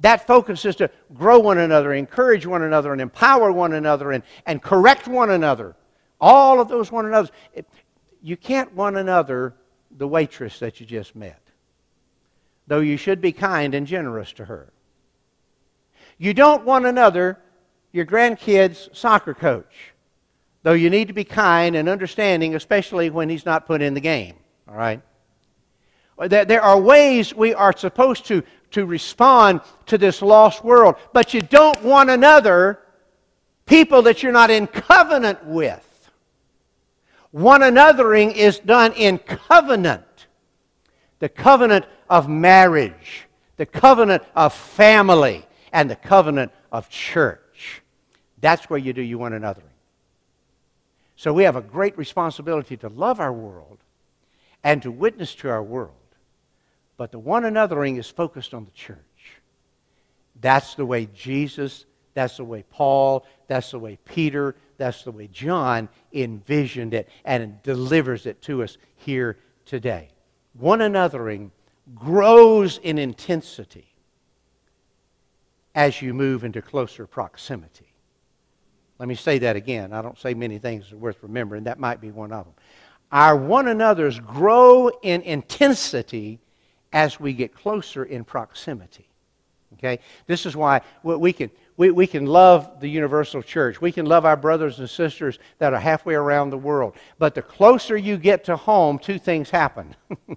That 0.00 0.26
focus 0.26 0.64
is 0.64 0.76
to 0.76 0.90
grow 1.14 1.38
one 1.38 1.58
another, 1.58 1.92
encourage 1.92 2.46
one 2.46 2.62
another, 2.62 2.92
and 2.92 3.00
empower 3.00 3.50
one 3.50 3.72
another, 3.72 4.12
and, 4.12 4.22
and 4.46 4.62
correct 4.62 5.08
one 5.08 5.30
another. 5.30 5.74
All 6.20 6.60
of 6.60 6.68
those 6.68 6.92
one 6.92 7.06
another. 7.06 7.30
You 8.22 8.36
can't 8.36 8.72
one 8.74 8.96
another 8.96 9.54
the 9.96 10.06
waitress 10.06 10.58
that 10.60 10.80
you 10.80 10.86
just 10.86 11.16
met, 11.16 11.40
though 12.66 12.80
you 12.80 12.96
should 12.96 13.20
be 13.20 13.32
kind 13.32 13.74
and 13.74 13.86
generous 13.86 14.32
to 14.34 14.44
her. 14.44 14.72
You 16.18 16.34
don't 16.34 16.64
one 16.64 16.86
another 16.86 17.38
your 17.92 18.04
grandkid's 18.04 18.88
soccer 18.92 19.34
coach, 19.34 19.92
though 20.62 20.72
you 20.72 20.90
need 20.90 21.08
to 21.08 21.14
be 21.14 21.24
kind 21.24 21.74
and 21.74 21.88
understanding, 21.88 22.54
especially 22.54 23.10
when 23.10 23.28
he's 23.28 23.46
not 23.46 23.66
put 23.66 23.82
in 23.82 23.94
the 23.94 24.00
game. 24.00 24.36
All 24.68 24.76
right? 24.76 25.00
There 26.18 26.60
are 26.62 26.78
ways 26.78 27.32
we 27.32 27.54
are 27.54 27.76
supposed 27.76 28.26
to, 28.26 28.42
to 28.72 28.86
respond 28.86 29.60
to 29.86 29.98
this 29.98 30.22
lost 30.22 30.64
world, 30.64 30.96
but 31.12 31.34
you 31.34 31.40
don't 31.40 31.82
want 31.82 32.10
another 32.10 32.80
people 33.66 34.02
that 34.02 34.22
you're 34.22 34.32
not 34.32 34.50
in 34.50 34.66
covenant 34.66 35.44
with. 35.44 35.84
One 37.30 37.60
anothering 37.60 38.34
is 38.34 38.58
done 38.58 38.92
in 38.94 39.18
covenant. 39.18 40.04
The 41.18 41.28
covenant 41.28 41.84
of 42.08 42.28
marriage, 42.28 43.26
the 43.56 43.66
covenant 43.66 44.22
of 44.34 44.54
family, 44.54 45.44
and 45.72 45.90
the 45.90 45.96
covenant 45.96 46.52
of 46.72 46.88
church. 46.88 47.82
That's 48.40 48.70
where 48.70 48.78
you 48.78 48.92
do 48.92 49.02
you 49.02 49.18
one 49.18 49.32
anothering. 49.32 49.62
So 51.16 51.32
we 51.32 51.42
have 51.42 51.56
a 51.56 51.60
great 51.60 51.98
responsibility 51.98 52.76
to 52.78 52.88
love 52.88 53.18
our 53.18 53.32
world 53.32 53.78
and 54.62 54.80
to 54.82 54.90
witness 54.90 55.34
to 55.36 55.50
our 55.50 55.62
world. 55.62 55.97
But 56.98 57.12
the 57.12 57.18
one 57.18 57.44
anothering 57.44 57.98
is 57.98 58.10
focused 58.10 58.52
on 58.52 58.66
the 58.66 58.70
church. 58.72 58.98
That's 60.40 60.74
the 60.74 60.84
way 60.84 61.08
Jesus, 61.14 61.86
that's 62.12 62.36
the 62.36 62.44
way 62.44 62.64
Paul, 62.68 63.24
that's 63.46 63.70
the 63.70 63.78
way 63.78 63.98
Peter, 64.04 64.56
that's 64.76 65.04
the 65.04 65.12
way 65.12 65.28
John 65.28 65.88
envisioned 66.12 66.92
it 66.92 67.08
and 67.24 67.62
delivers 67.62 68.26
it 68.26 68.42
to 68.42 68.62
us 68.62 68.76
here 68.96 69.38
today. 69.64 70.08
One 70.54 70.80
anothering 70.80 71.50
grows 71.94 72.78
in 72.78 72.98
intensity 72.98 73.94
as 75.74 76.02
you 76.02 76.12
move 76.12 76.42
into 76.42 76.60
closer 76.60 77.06
proximity. 77.06 77.92
Let 78.98 79.08
me 79.08 79.14
say 79.14 79.38
that 79.38 79.54
again. 79.54 79.92
I 79.92 80.02
don't 80.02 80.18
say 80.18 80.34
many 80.34 80.58
things 80.58 80.92
worth 80.92 81.22
remembering. 81.22 81.64
That 81.64 81.78
might 81.78 82.00
be 82.00 82.10
one 82.10 82.32
of 82.32 82.46
them. 82.46 82.54
Our 83.12 83.36
one 83.36 83.68
another's 83.68 84.18
grow 84.18 84.88
in 85.02 85.22
intensity 85.22 86.40
as 86.92 87.20
we 87.20 87.32
get 87.32 87.54
closer 87.54 88.04
in 88.04 88.24
proximity. 88.24 89.08
Okay? 89.74 90.00
This 90.26 90.46
is 90.46 90.56
why 90.56 90.80
we 91.02 91.32
can, 91.32 91.50
we, 91.76 91.90
we 91.90 92.06
can 92.06 92.26
love 92.26 92.80
the 92.80 92.88
universal 92.88 93.42
church. 93.42 93.80
We 93.80 93.92
can 93.92 94.06
love 94.06 94.24
our 94.24 94.36
brothers 94.36 94.78
and 94.78 94.88
sisters 94.88 95.38
that 95.58 95.72
are 95.72 95.80
halfway 95.80 96.14
around 96.14 96.50
the 96.50 96.58
world. 96.58 96.96
But 97.18 97.34
the 97.34 97.42
closer 97.42 97.96
you 97.96 98.16
get 98.16 98.44
to 98.44 98.56
home, 98.56 98.98
two 98.98 99.18
things 99.18 99.50
happen. 99.50 99.94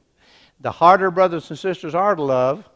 the 0.59 0.71
harder 0.71 1.09
brothers 1.09 1.49
and 1.49 1.57
sisters 1.57 1.95
are 1.95 2.15
to 2.15 2.21
love, 2.21 2.67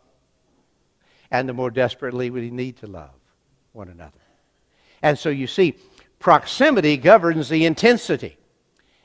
and 1.30 1.48
the 1.48 1.54
more 1.54 1.72
desperately 1.72 2.30
we 2.30 2.50
need 2.50 2.78
to 2.78 2.88
love 2.88 3.12
one 3.74 3.90
another. 3.90 4.12
And 5.02 5.20
so 5.20 5.30
you 5.30 5.48
see, 5.48 5.76
proximity 6.20 6.98
governs 6.98 7.50
the 7.50 7.66
intensity. 7.66 8.38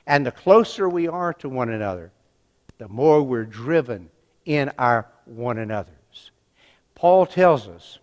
And 0.06 0.24
the 0.24 0.32
closer 0.32 0.88
we 0.88 1.08
are 1.08 1.34
to 1.34 1.48
one 1.48 1.70
another, 1.70 2.12
the 2.78 2.88
more 2.88 3.22
we're 3.22 3.44
driven 3.44 4.08
in 4.50 4.68
our 4.78 5.06
one 5.26 5.58
another's. 5.58 6.32
Paul 6.96 7.24
tells 7.24 7.68
us 7.68 8.00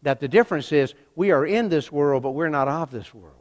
that 0.00 0.18
the 0.18 0.28
difference 0.28 0.72
is 0.72 0.94
we 1.14 1.30
are 1.30 1.44
in 1.44 1.68
this 1.68 1.92
world, 1.92 2.22
but 2.22 2.30
we're 2.30 2.48
not 2.48 2.68
of 2.68 2.90
this 2.90 3.12
world. 3.12 3.34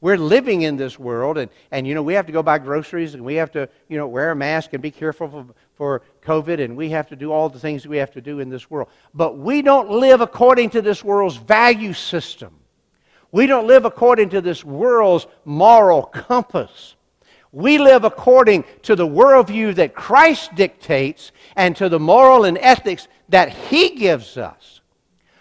We're 0.00 0.18
living 0.18 0.62
in 0.62 0.76
this 0.76 0.98
world, 0.98 1.38
and, 1.38 1.48
and 1.70 1.86
you 1.86 1.94
know, 1.94 2.02
we 2.02 2.14
have 2.14 2.26
to 2.26 2.32
go 2.32 2.42
buy 2.42 2.58
groceries, 2.58 3.14
and 3.14 3.24
we 3.24 3.36
have 3.36 3.52
to, 3.52 3.68
you 3.88 3.96
know, 3.96 4.08
wear 4.08 4.32
a 4.32 4.36
mask 4.36 4.72
and 4.72 4.82
be 4.82 4.90
careful 4.90 5.28
for, 5.28 5.46
for 5.74 6.02
COVID, 6.22 6.60
and 6.62 6.76
we 6.76 6.90
have 6.90 7.06
to 7.08 7.16
do 7.16 7.30
all 7.30 7.48
the 7.48 7.60
things 7.60 7.84
that 7.84 7.88
we 7.88 7.98
have 7.98 8.10
to 8.12 8.20
do 8.20 8.40
in 8.40 8.48
this 8.48 8.68
world. 8.68 8.88
But 9.14 9.38
we 9.38 9.62
don't 9.62 9.90
live 9.90 10.20
according 10.20 10.70
to 10.70 10.82
this 10.82 11.04
world's 11.04 11.36
value 11.36 11.92
system. 11.92 12.52
We 13.30 13.46
don't 13.46 13.68
live 13.68 13.84
according 13.84 14.30
to 14.30 14.40
this 14.40 14.64
world's 14.64 15.28
moral 15.44 16.02
compass. 16.02 16.96
We 17.52 17.78
live 17.78 18.04
according 18.04 18.64
to 18.82 18.94
the 18.94 19.06
worldview 19.06 19.74
that 19.76 19.94
Christ 19.94 20.54
dictates 20.54 21.32
and 21.56 21.74
to 21.76 21.88
the 21.88 21.98
moral 21.98 22.44
and 22.44 22.58
ethics 22.58 23.08
that 23.30 23.50
He 23.50 23.90
gives 23.90 24.36
us. 24.36 24.80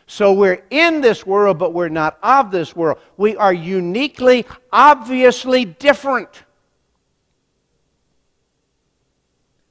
So 0.08 0.32
we're 0.32 0.64
in 0.70 1.02
this 1.02 1.26
world, 1.26 1.60
but 1.60 1.74
we're 1.74 1.90
not 1.90 2.18
of 2.24 2.50
this 2.50 2.74
world. 2.74 3.00
We 3.18 3.36
are 3.36 3.54
uniquely, 3.54 4.46
obviously 4.72 5.66
different. 5.66 6.44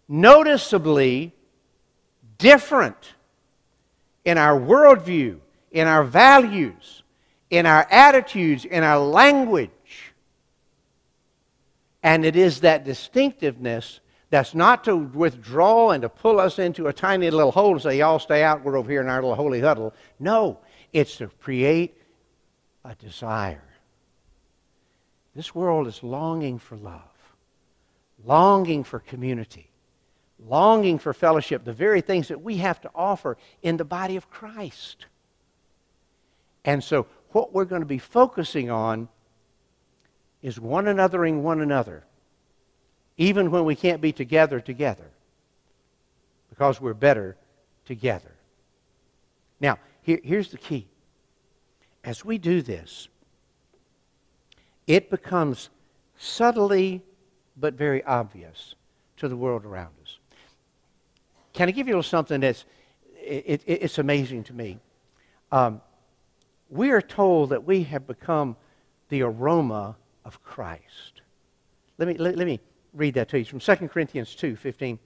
Noticeably 0.08 1.32
different 2.36 3.14
in 4.26 4.36
our 4.36 4.60
worldview, 4.60 5.38
in 5.72 5.86
our 5.86 6.04
values, 6.04 7.02
in 7.48 7.64
our 7.64 7.86
attitudes, 7.90 8.66
in 8.66 8.82
our 8.82 8.98
language. 8.98 9.70
And 12.06 12.24
it 12.24 12.36
is 12.36 12.60
that 12.60 12.84
distinctiveness 12.84 13.98
that's 14.30 14.54
not 14.54 14.84
to 14.84 14.94
withdraw 14.94 15.90
and 15.90 16.02
to 16.02 16.08
pull 16.08 16.38
us 16.38 16.60
into 16.60 16.86
a 16.86 16.92
tiny 16.92 17.28
little 17.30 17.50
hole 17.50 17.72
and 17.72 17.82
say, 17.82 17.98
y'all 17.98 18.20
stay 18.20 18.44
out, 18.44 18.62
we're 18.62 18.78
over 18.78 18.88
here 18.88 19.00
in 19.00 19.08
our 19.08 19.20
little 19.20 19.34
holy 19.34 19.60
huddle. 19.60 19.92
No, 20.20 20.60
it's 20.92 21.16
to 21.16 21.26
create 21.26 22.00
a 22.84 22.94
desire. 22.94 23.64
This 25.34 25.52
world 25.52 25.88
is 25.88 26.00
longing 26.04 26.60
for 26.60 26.76
love, 26.76 27.02
longing 28.24 28.84
for 28.84 29.00
community, 29.00 29.68
longing 30.38 31.00
for 31.00 31.12
fellowship, 31.12 31.64
the 31.64 31.72
very 31.72 32.02
things 32.02 32.28
that 32.28 32.40
we 32.40 32.58
have 32.58 32.80
to 32.82 32.90
offer 32.94 33.36
in 33.62 33.78
the 33.78 33.84
body 33.84 34.14
of 34.14 34.30
Christ. 34.30 35.06
And 36.64 36.84
so, 36.84 37.08
what 37.30 37.52
we're 37.52 37.64
going 37.64 37.82
to 37.82 37.86
be 37.86 37.98
focusing 37.98 38.70
on 38.70 39.08
is 40.42 40.60
one 40.60 40.84
anothering 40.84 41.40
one 41.40 41.60
another, 41.60 42.04
even 43.16 43.50
when 43.50 43.64
we 43.64 43.74
can't 43.74 44.00
be 44.00 44.12
together 44.12 44.60
together, 44.60 45.10
because 46.50 46.80
we're 46.80 46.94
better 46.94 47.36
together. 47.84 48.32
Now, 49.60 49.78
here, 50.02 50.20
here's 50.22 50.50
the 50.50 50.58
key. 50.58 50.86
As 52.04 52.24
we 52.24 52.38
do 52.38 52.62
this, 52.62 53.08
it 54.86 55.10
becomes 55.10 55.70
subtly 56.16 57.02
but 57.56 57.74
very 57.74 58.04
obvious 58.04 58.74
to 59.16 59.28
the 59.28 59.36
world 59.36 59.64
around 59.64 59.92
us. 60.02 60.18
Can 61.52 61.68
I 61.68 61.72
give 61.72 61.88
you 61.88 61.94
a 61.94 61.96
little 61.96 62.08
something 62.08 62.40
that's 62.40 62.64
it, 63.16 63.62
it, 63.66 63.72
it's 63.82 63.98
amazing 63.98 64.44
to 64.44 64.52
me? 64.52 64.78
Um, 65.50 65.80
we 66.68 66.90
are 66.90 67.00
told 67.00 67.50
that 67.50 67.64
we 67.64 67.84
have 67.84 68.06
become 68.06 68.56
the 69.08 69.22
aroma 69.22 69.96
of 70.26 70.42
Christ. 70.42 71.22
Let 71.96 72.08
me, 72.08 72.14
let, 72.14 72.36
let 72.36 72.46
me 72.46 72.60
read 72.92 73.14
that 73.14 73.28
to 73.30 73.38
you. 73.38 73.42
It's 73.42 73.50
from 73.50 73.60
2 73.60 73.88
Corinthians 73.88 74.34
2 74.34 74.56
15. 74.56 74.98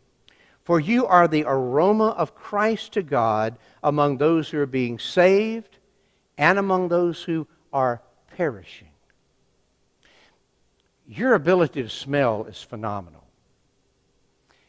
For 0.64 0.80
you 0.80 1.06
are 1.06 1.28
the 1.28 1.44
aroma 1.46 2.09
of 2.09 2.35
Christ 2.35 2.92
to 2.92 3.02
God 3.02 3.56
among 3.83 4.18
those 4.18 4.48
who 4.48 4.59
are 4.59 4.66
being 4.66 4.98
saved 4.98 5.78
and 6.38 6.59
among 6.59 6.88
those 6.88 7.22
who 7.22 7.46
are 7.72 8.02
perishing. 8.37 8.88
Your 11.06 11.35
ability 11.35 11.83
to 11.83 11.88
smell 11.88 12.44
is 12.44 12.62
phenomenal. 12.62 13.24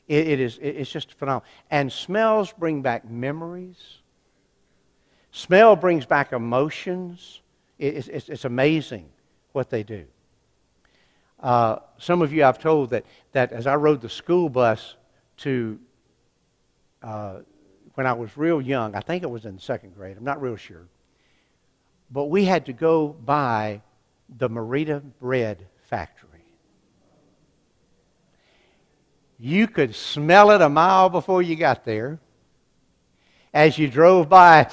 it, 0.08 0.28
it 0.28 0.40
is, 0.40 0.60
it's 0.62 0.92
just 0.92 1.14
phenomenal. 1.14 1.46
And 1.70 1.92
smells 1.92 2.52
bring 2.52 2.82
back 2.82 3.10
memories. 3.10 4.00
Smell 5.32 5.76
brings 5.76 6.06
back 6.06 6.34
emotions. 6.34 7.42
It's, 7.78 8.08
it's, 8.08 8.28
it's 8.28 8.46
amazing 8.46 9.10
what 9.52 9.70
they 9.70 9.84
do. 9.84 10.06
Uh, 11.41 11.77
some 11.97 12.21
of 12.21 12.32
you 12.32 12.43
I've 12.43 12.60
told 12.60 12.91
that, 12.91 13.06
that 13.32 13.51
as 13.51 13.65
I 13.67 13.75
rode 13.75 14.01
the 14.01 14.10
school 14.10 14.49
bus 14.49 14.95
to 15.38 15.80
uh, 17.01 17.39
when 17.95 18.08
I 18.08 18.13
was 18.13 18.36
real 18.38 18.62
young. 18.62 18.95
I 18.95 19.01
think 19.01 19.23
it 19.23 19.30
was 19.30 19.45
in 19.45 19.60
second 19.60 19.95
grade. 19.95 20.17
I'm 20.17 20.23
not 20.23 20.41
real 20.41 20.56
sure. 20.56 20.88
But 22.10 22.25
we 22.25 22.45
had 22.45 22.65
to 22.65 22.73
go 22.73 23.08
by 23.08 23.82
the 24.30 24.49
Merita 24.49 25.01
Bread 25.19 25.67
Factory. 25.89 26.30
You 29.39 29.67
could 29.67 29.95
smell 29.95 30.51
it 30.51 30.62
a 30.62 30.69
mile 30.69 31.10
before 31.10 31.41
you 31.41 31.56
got 31.56 31.84
there. 31.84 32.19
As 33.54 33.77
you 33.77 33.89
drove 33.89 34.30
by, 34.30 34.69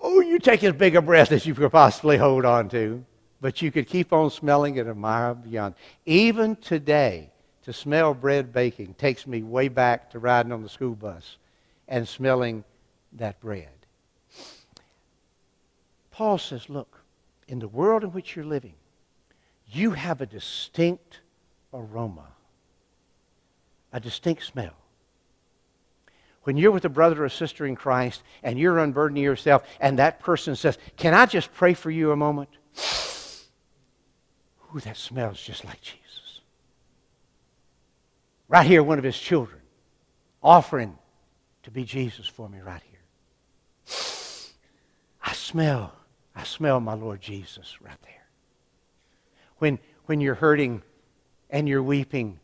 oh, 0.00 0.20
you 0.20 0.38
take 0.38 0.64
as 0.64 0.74
big 0.74 0.96
a 0.96 1.02
breath 1.02 1.32
as 1.32 1.46
you 1.46 1.54
could 1.54 1.70
possibly 1.70 2.16
hold 2.18 2.44
on 2.44 2.68
to. 2.70 3.04
But 3.40 3.60
you 3.62 3.70
could 3.70 3.86
keep 3.86 4.12
on 4.12 4.30
smelling 4.30 4.76
it 4.76 4.86
a 4.86 4.94
mile 4.94 5.34
beyond. 5.34 5.74
Even 6.06 6.56
today, 6.56 7.30
to 7.62 7.72
smell 7.72 8.14
bread 8.14 8.52
baking 8.52 8.94
takes 8.94 9.26
me 9.26 9.42
way 9.42 9.68
back 9.68 10.10
to 10.10 10.18
riding 10.18 10.52
on 10.52 10.62
the 10.62 10.68
school 10.68 10.94
bus 10.94 11.36
and 11.88 12.06
smelling 12.06 12.64
that 13.12 13.40
bread. 13.40 13.68
Paul 16.10 16.38
says, 16.38 16.70
look, 16.70 17.02
in 17.48 17.58
the 17.58 17.68
world 17.68 18.04
in 18.04 18.10
which 18.10 18.36
you're 18.36 18.44
living, 18.44 18.74
you 19.70 19.90
have 19.90 20.20
a 20.20 20.26
distinct 20.26 21.20
aroma, 21.74 22.28
a 23.92 24.00
distinct 24.00 24.44
smell. 24.44 24.74
When 26.44 26.56
you're 26.56 26.70
with 26.70 26.84
a 26.84 26.88
brother 26.88 27.24
or 27.24 27.28
sister 27.28 27.66
in 27.66 27.74
Christ 27.74 28.22
and 28.44 28.58
you're 28.58 28.78
unburdening 28.78 29.24
yourself, 29.24 29.64
and 29.80 29.98
that 29.98 30.20
person 30.20 30.54
says, 30.54 30.78
Can 30.96 31.12
I 31.12 31.26
just 31.26 31.52
pray 31.52 31.74
for 31.74 31.90
you 31.90 32.12
a 32.12 32.16
moment? 32.16 32.50
Ooh, 34.76 34.80
that 34.80 34.96
smells 34.96 35.40
just 35.40 35.64
like 35.64 35.80
Jesus. 35.80 36.40
Right 38.48 38.66
here, 38.66 38.82
one 38.82 38.98
of 38.98 39.04
his 39.04 39.18
children 39.18 39.60
offering 40.42 40.98
to 41.62 41.70
be 41.70 41.84
Jesus 41.84 42.26
for 42.26 42.48
me 42.48 42.58
right 42.60 42.82
here. 42.82 43.00
I 45.24 45.32
smell, 45.32 45.92
I 46.34 46.44
smell 46.44 46.78
my 46.80 46.94
Lord 46.94 47.20
Jesus 47.20 47.80
right 47.80 48.00
there. 48.02 48.12
When, 49.58 49.78
when 50.04 50.20
you're 50.20 50.34
hurting 50.34 50.82
and 51.48 51.68
you're 51.68 51.82
weeping 51.82 52.38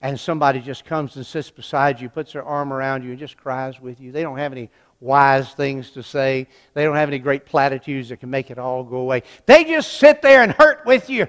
and 0.00 0.18
somebody 0.18 0.60
just 0.60 0.84
comes 0.84 1.16
and 1.16 1.26
sits 1.26 1.50
beside 1.50 2.00
you, 2.00 2.08
puts 2.08 2.32
their 2.32 2.44
arm 2.44 2.72
around 2.72 3.04
you, 3.04 3.10
and 3.10 3.18
just 3.18 3.36
cries 3.36 3.80
with 3.80 4.00
you. 4.00 4.12
They 4.12 4.22
don't 4.22 4.38
have 4.38 4.52
any 4.52 4.70
wise 5.00 5.52
things 5.52 5.90
to 5.90 6.02
say. 6.02 6.48
They 6.74 6.84
don't 6.84 6.96
have 6.96 7.08
any 7.08 7.18
great 7.18 7.44
platitudes 7.44 8.08
that 8.08 8.20
can 8.20 8.30
make 8.30 8.50
it 8.50 8.58
all 8.58 8.82
go 8.82 8.96
away. 8.96 9.22
They 9.44 9.64
just 9.64 9.98
sit 9.98 10.22
there 10.22 10.42
and 10.42 10.52
hurt 10.52 10.86
with 10.86 11.10
you. 11.10 11.28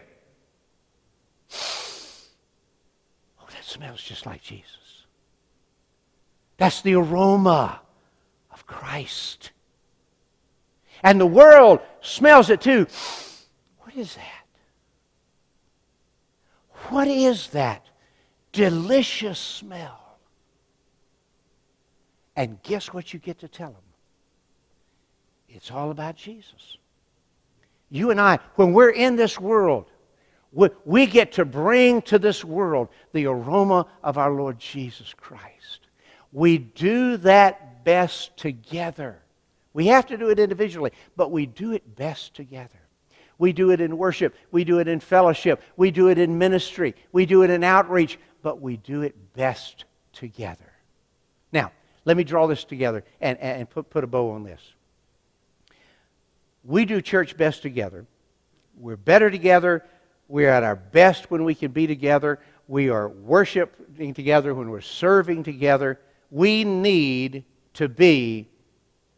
Oh, 3.40 3.48
that 3.52 3.64
smells 3.64 4.02
just 4.02 4.26
like 4.26 4.42
Jesus. 4.42 5.06
That's 6.58 6.82
the 6.82 6.96
aroma 6.96 7.82
of 8.52 8.66
Christ. 8.66 9.52
And 11.04 11.20
the 11.20 11.28
world 11.28 11.80
smells 12.02 12.50
it 12.50 12.62
too. 12.62 12.88
What 13.80 13.96
is 13.96 14.16
that? 14.16 14.46
What 16.90 17.08
is 17.08 17.48
that 17.50 17.86
delicious 18.52 19.40
smell? 19.40 20.18
And 22.36 22.62
guess 22.64 22.94
what 22.94 23.14
you 23.14 23.20
get 23.20 23.40
to 23.40 23.48
tell 23.48 23.72
them? 23.72 23.82
It's 25.50 25.72
all 25.72 25.92
about 25.92 26.16
Jesus. 26.16 26.78
You 27.90 28.12
and 28.12 28.20
I, 28.20 28.40
when 28.56 28.74
we're 28.74 28.90
in 28.90 29.16
this 29.16 29.40
world, 29.40 29.90
we 30.52 31.06
get 31.06 31.34
to 31.34 31.46
bring 31.46 32.02
to 32.04 32.20
this 32.20 32.44
world 32.44 32.90
the 33.14 33.28
aroma 33.28 33.86
of 34.04 34.18
our 34.18 34.32
Lord 34.32 34.60
Jesus 34.60 35.14
Christ. 35.14 35.88
We 36.32 36.58
do 36.58 37.18
that 37.18 37.84
best 37.84 38.36
together. 38.38 39.20
We 39.74 39.88
have 39.88 40.08
to 40.08 40.18
do 40.18 40.30
it 40.30 40.40
individually, 40.40 40.92
but 41.16 41.32
we 41.32 41.46
do 41.46 41.74
it 41.74 41.96
best 41.96 42.34
together. 42.34 42.80
We 43.38 43.54
do 43.54 43.72
it 43.72 43.82
in 43.82 43.98
worship. 43.98 44.36
We 44.52 44.64
do 44.64 44.80
it 44.80 44.88
in 44.88 45.00
fellowship. 45.00 45.62
We 45.76 45.92
do 45.92 46.08
it 46.08 46.18
in 46.18 46.38
ministry. 46.38 46.96
We 47.12 47.26
do 47.26 47.44
it 47.44 47.50
in 47.50 47.64
outreach, 47.64 48.18
but 48.42 48.62
we 48.62 48.78
do 48.78 49.04
it 49.04 49.34
best 49.34 49.86
together. 50.14 50.72
Now, 51.52 51.72
let 52.06 52.18
me 52.18 52.24
draw 52.24 52.48
this 52.48 52.64
together 52.64 53.04
and, 53.22 53.38
and 53.40 53.70
put, 53.70 53.90
put 53.90 54.04
a 54.04 54.08
bow 54.08 54.32
on 54.32 54.44
this. 54.44 54.62
We 56.64 56.86
do 56.86 57.02
church 57.02 57.38
best 57.38 57.62
together. 57.62 58.06
We're 58.80 58.98
better 58.98 59.30
together. 59.30 59.86
We're 60.28 60.50
at 60.50 60.63
our 60.63 60.76
best 60.76 61.32
when 61.32 61.44
we 61.44 61.56
can 61.56 61.72
be 61.72 61.88
together. 61.88 62.40
We 62.68 62.90
are 62.90 63.08
worshiping 63.08 64.13
together 64.13 64.54
when 64.54 64.70
we're 64.70 64.82
serving 64.82 65.44
together. 65.44 66.00
We 66.32 66.63
need 66.63 67.46
to 67.76 67.88
be 67.88 68.50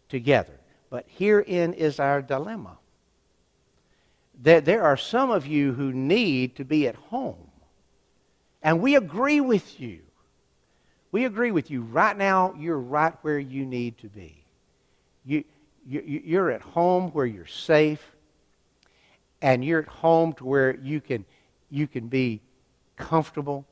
together. 0.07 0.59
But 0.89 1.05
herein 1.07 1.73
is 1.73 1.99
our 1.99 2.21
dilemma. 2.21 2.77
That 4.43 4.65
there 4.65 4.83
are 4.83 4.97
some 4.97 5.31
of 5.31 5.47
you 5.47 5.73
who 5.73 5.91
need 5.91 6.55
to 6.57 6.65
be 6.65 6.87
at 6.87 6.95
home. 6.95 7.49
And 8.61 8.81
we 8.81 8.95
agree 8.95 9.41
with 9.41 9.79
you. 9.79 9.99
We 11.11 11.25
agree 11.25 11.51
with 11.51 11.71
you. 11.71 11.81
Right 11.81 12.15
now, 12.15 12.53
you're 12.57 12.79
right 12.79 13.13
where 13.21 13.39
you 13.39 13.65
need 13.65 13.97
to 13.99 14.07
be. 14.07 14.43
You, 15.25 15.43
you, 15.87 16.21
you're 16.23 16.51
at 16.51 16.61
home 16.61 17.09
where 17.11 17.25
you're 17.25 17.47
safe, 17.47 18.15
and 19.41 19.63
you're 19.63 19.81
at 19.81 19.87
home 19.87 20.33
to 20.33 20.45
where 20.45 20.75
you 20.77 21.01
can, 21.01 21.25
you 21.69 21.87
can 21.87 22.07
be 22.07 22.41
comfortable, 22.97 23.65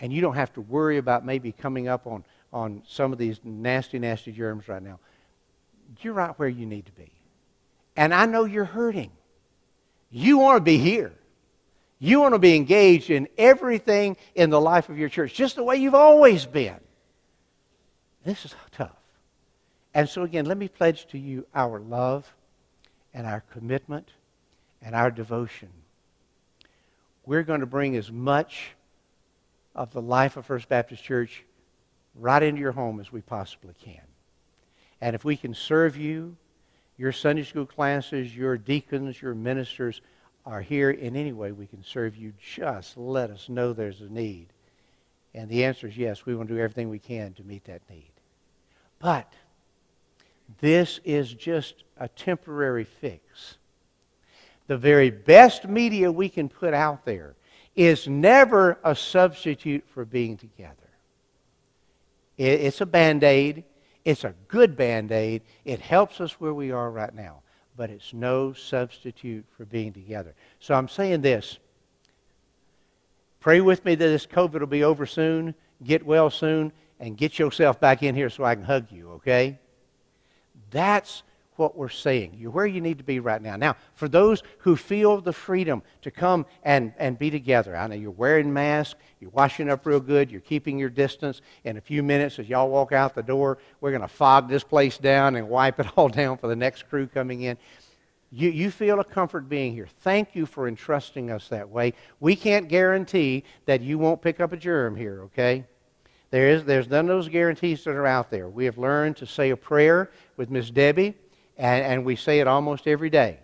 and 0.00 0.12
you 0.12 0.20
don't 0.20 0.34
have 0.34 0.52
to 0.54 0.60
worry 0.60 0.98
about 0.98 1.24
maybe 1.24 1.52
coming 1.52 1.88
up 1.88 2.06
on 2.06 2.24
on 2.54 2.82
some 2.86 3.12
of 3.12 3.18
these 3.18 3.40
nasty, 3.42 3.98
nasty 3.98 4.30
germs 4.30 4.68
right 4.68 4.82
now. 4.82 5.00
You're 6.00 6.14
right 6.14 6.38
where 6.38 6.48
you 6.48 6.64
need 6.64 6.86
to 6.86 6.92
be. 6.92 7.10
And 7.96 8.14
I 8.14 8.26
know 8.26 8.44
you're 8.44 8.64
hurting. 8.64 9.10
You 10.10 10.38
want 10.38 10.56
to 10.58 10.60
be 10.60 10.78
here. 10.78 11.12
You 11.98 12.20
want 12.20 12.34
to 12.34 12.38
be 12.38 12.54
engaged 12.54 13.10
in 13.10 13.28
everything 13.36 14.16
in 14.36 14.50
the 14.50 14.60
life 14.60 14.88
of 14.88 14.96
your 14.96 15.08
church, 15.08 15.34
just 15.34 15.56
the 15.56 15.64
way 15.64 15.76
you've 15.76 15.94
always 15.94 16.46
been. 16.46 16.78
This 18.24 18.44
is 18.44 18.54
tough. 18.70 18.96
And 19.92 20.08
so, 20.08 20.22
again, 20.22 20.46
let 20.46 20.56
me 20.56 20.68
pledge 20.68 21.06
to 21.08 21.18
you 21.18 21.46
our 21.54 21.80
love 21.80 22.32
and 23.12 23.26
our 23.26 23.42
commitment 23.52 24.08
and 24.84 24.94
our 24.94 25.10
devotion. 25.10 25.70
We're 27.26 27.42
going 27.42 27.60
to 27.60 27.66
bring 27.66 27.96
as 27.96 28.12
much 28.12 28.72
of 29.74 29.92
the 29.92 30.02
life 30.02 30.36
of 30.36 30.46
First 30.46 30.68
Baptist 30.68 31.02
Church 31.02 31.42
right 32.14 32.42
into 32.42 32.60
your 32.60 32.72
home 32.72 33.00
as 33.00 33.10
we 33.10 33.22
possibly 33.22 33.74
can. 33.82 34.02
And 35.00 35.16
if 35.16 35.24
we 35.24 35.36
can 35.36 35.54
serve 35.54 35.96
you, 35.96 36.36
your 36.96 37.12
Sunday 37.12 37.42
school 37.42 37.66
classes, 37.66 38.36
your 38.36 38.56
deacons, 38.56 39.20
your 39.20 39.34
ministers 39.34 40.00
are 40.46 40.60
here 40.60 40.90
in 40.90 41.16
any 41.16 41.32
way 41.32 41.50
we 41.50 41.66
can 41.66 41.82
serve 41.82 42.16
you, 42.16 42.32
just 42.38 42.96
let 42.96 43.30
us 43.30 43.48
know 43.48 43.72
there's 43.72 44.02
a 44.02 44.08
need. 44.08 44.48
And 45.34 45.48
the 45.48 45.64
answer 45.64 45.88
is 45.88 45.96
yes, 45.96 46.26
we 46.26 46.36
want 46.36 46.48
to 46.48 46.54
do 46.54 46.60
everything 46.60 46.90
we 46.90 46.98
can 46.98 47.32
to 47.34 47.42
meet 47.42 47.64
that 47.64 47.82
need. 47.90 48.12
But 49.00 49.32
this 50.60 51.00
is 51.04 51.32
just 51.32 51.84
a 51.96 52.06
temporary 52.06 52.84
fix. 52.84 53.56
The 54.66 54.76
very 54.76 55.10
best 55.10 55.66
media 55.66 56.10
we 56.10 56.28
can 56.28 56.48
put 56.48 56.74
out 56.74 57.04
there 57.04 57.34
is 57.76 58.08
never 58.08 58.78
a 58.84 58.94
substitute 58.94 59.84
for 59.88 60.04
being 60.04 60.36
together. 60.36 60.74
It's 62.36 62.80
a 62.80 62.86
band 62.86 63.24
aid. 63.24 63.64
It's 64.04 64.24
a 64.24 64.34
good 64.48 64.76
band 64.76 65.12
aid. 65.12 65.42
It 65.64 65.80
helps 65.80 66.20
us 66.20 66.32
where 66.40 66.54
we 66.54 66.70
are 66.70 66.90
right 66.90 67.14
now, 67.14 67.42
but 67.76 67.90
it's 67.90 68.12
no 68.12 68.52
substitute 68.52 69.44
for 69.56 69.64
being 69.64 69.92
together. 69.92 70.34
So 70.60 70.74
I'm 70.74 70.88
saying 70.88 71.22
this 71.22 71.58
pray 73.40 73.60
with 73.60 73.84
me 73.84 73.94
that 73.94 74.06
this 74.06 74.26
COVID 74.26 74.60
will 74.60 74.66
be 74.66 74.84
over 74.84 75.04
soon, 75.04 75.54
get 75.82 76.04
well 76.04 76.30
soon, 76.30 76.72
and 76.98 77.16
get 77.16 77.38
yourself 77.38 77.78
back 77.78 78.02
in 78.02 78.14
here 78.14 78.30
so 78.30 78.44
I 78.44 78.54
can 78.54 78.64
hug 78.64 78.90
you, 78.90 79.10
okay? 79.12 79.58
That's 80.70 81.22
what 81.56 81.76
we're 81.76 81.88
saying. 81.88 82.36
You're 82.38 82.50
where 82.50 82.66
you 82.66 82.80
need 82.80 82.98
to 82.98 83.04
be 83.04 83.20
right 83.20 83.40
now. 83.40 83.56
Now, 83.56 83.76
for 83.94 84.08
those 84.08 84.42
who 84.58 84.76
feel 84.76 85.20
the 85.20 85.32
freedom 85.32 85.82
to 86.02 86.10
come 86.10 86.46
and, 86.62 86.92
and 86.98 87.18
be 87.18 87.30
together, 87.30 87.76
I 87.76 87.86
know 87.86 87.94
you're 87.94 88.10
wearing 88.10 88.52
masks, 88.52 88.98
you're 89.20 89.30
washing 89.30 89.70
up 89.70 89.86
real 89.86 90.00
good, 90.00 90.30
you're 90.30 90.40
keeping 90.40 90.78
your 90.78 90.90
distance. 90.90 91.40
In 91.64 91.76
a 91.76 91.80
few 91.80 92.02
minutes, 92.02 92.38
as 92.38 92.48
y'all 92.48 92.68
walk 92.68 92.92
out 92.92 93.14
the 93.14 93.22
door, 93.22 93.58
we're 93.80 93.90
going 93.90 94.02
to 94.02 94.08
fog 94.08 94.48
this 94.48 94.64
place 94.64 94.98
down 94.98 95.36
and 95.36 95.48
wipe 95.48 95.78
it 95.80 95.86
all 95.96 96.08
down 96.08 96.38
for 96.38 96.48
the 96.48 96.56
next 96.56 96.88
crew 96.88 97.06
coming 97.06 97.42
in. 97.42 97.56
You, 98.32 98.50
you 98.50 98.72
feel 98.72 98.98
a 98.98 99.04
comfort 99.04 99.48
being 99.48 99.74
here. 99.74 99.86
Thank 100.00 100.34
you 100.34 100.44
for 100.44 100.66
entrusting 100.66 101.30
us 101.30 101.46
that 101.48 101.68
way. 101.68 101.94
We 102.18 102.34
can't 102.34 102.68
guarantee 102.68 103.44
that 103.66 103.80
you 103.80 103.96
won't 103.96 104.22
pick 104.22 104.40
up 104.40 104.52
a 104.52 104.56
germ 104.56 104.96
here, 104.96 105.22
okay? 105.24 105.64
There 106.30 106.48
is, 106.48 106.64
there's 106.64 106.88
none 106.88 107.08
of 107.08 107.16
those 107.16 107.28
guarantees 107.28 107.84
that 107.84 107.94
are 107.94 108.08
out 108.08 108.28
there. 108.30 108.48
We 108.48 108.64
have 108.64 108.76
learned 108.76 109.18
to 109.18 109.26
say 109.26 109.50
a 109.50 109.56
prayer 109.56 110.10
with 110.36 110.50
Miss 110.50 110.68
Debbie 110.68 111.14
and, 111.56 111.84
and 111.84 112.04
we 112.04 112.16
say 112.16 112.40
it 112.40 112.46
almost 112.46 112.86
every 112.86 113.10
day. 113.10 113.38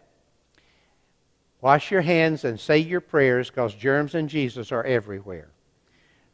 Wash 1.60 1.90
your 1.90 2.00
hands 2.00 2.44
and 2.44 2.58
say 2.58 2.78
your 2.78 3.00
prayers 3.00 3.50
because 3.50 3.74
germs 3.74 4.14
and 4.14 4.28
Jesus 4.28 4.72
are 4.72 4.82
everywhere. 4.84 5.50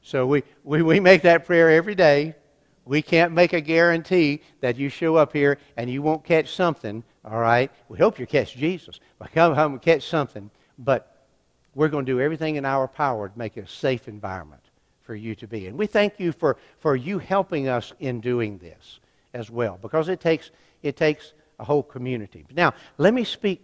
So 0.02 0.26
we, 0.26 0.44
we, 0.62 0.82
we 0.82 1.00
make 1.00 1.22
that 1.22 1.46
prayer 1.46 1.70
every 1.70 1.96
day. 1.96 2.36
We 2.84 3.02
can't 3.02 3.32
make 3.32 3.52
a 3.52 3.60
guarantee 3.60 4.42
that 4.60 4.76
you 4.76 4.88
show 4.88 5.16
up 5.16 5.32
here 5.32 5.58
and 5.76 5.90
you 5.90 6.00
won't 6.00 6.22
catch 6.22 6.54
something, 6.54 7.02
all 7.24 7.40
right? 7.40 7.72
We 7.88 7.98
hope 7.98 8.20
you 8.20 8.26
catch 8.26 8.54
Jesus. 8.54 9.00
But 9.18 9.32
come 9.32 9.54
home 9.54 9.72
and 9.72 9.82
catch 9.82 10.06
something. 10.06 10.48
But 10.78 11.26
we're 11.74 11.88
going 11.88 12.06
to 12.06 12.12
do 12.12 12.20
everything 12.20 12.54
in 12.54 12.64
our 12.64 12.86
power 12.86 13.28
to 13.28 13.36
make 13.36 13.56
it 13.56 13.64
a 13.64 13.68
safe 13.68 14.06
environment 14.06 14.62
for 15.02 15.16
you 15.16 15.34
to 15.36 15.48
be. 15.48 15.66
And 15.66 15.76
we 15.76 15.86
thank 15.86 16.20
you 16.20 16.30
for, 16.30 16.56
for 16.78 16.94
you 16.94 17.18
helping 17.18 17.68
us 17.68 17.92
in 17.98 18.20
doing 18.20 18.58
this 18.58 19.00
as 19.34 19.50
well, 19.50 19.78
because 19.82 20.08
it 20.08 20.20
takes, 20.20 20.52
it 20.82 20.96
takes 20.96 21.32
a 21.58 21.64
whole 21.64 21.82
community. 21.82 22.44
Now, 22.52 22.74
let 22.98 23.14
me 23.14 23.24
speak 23.24 23.62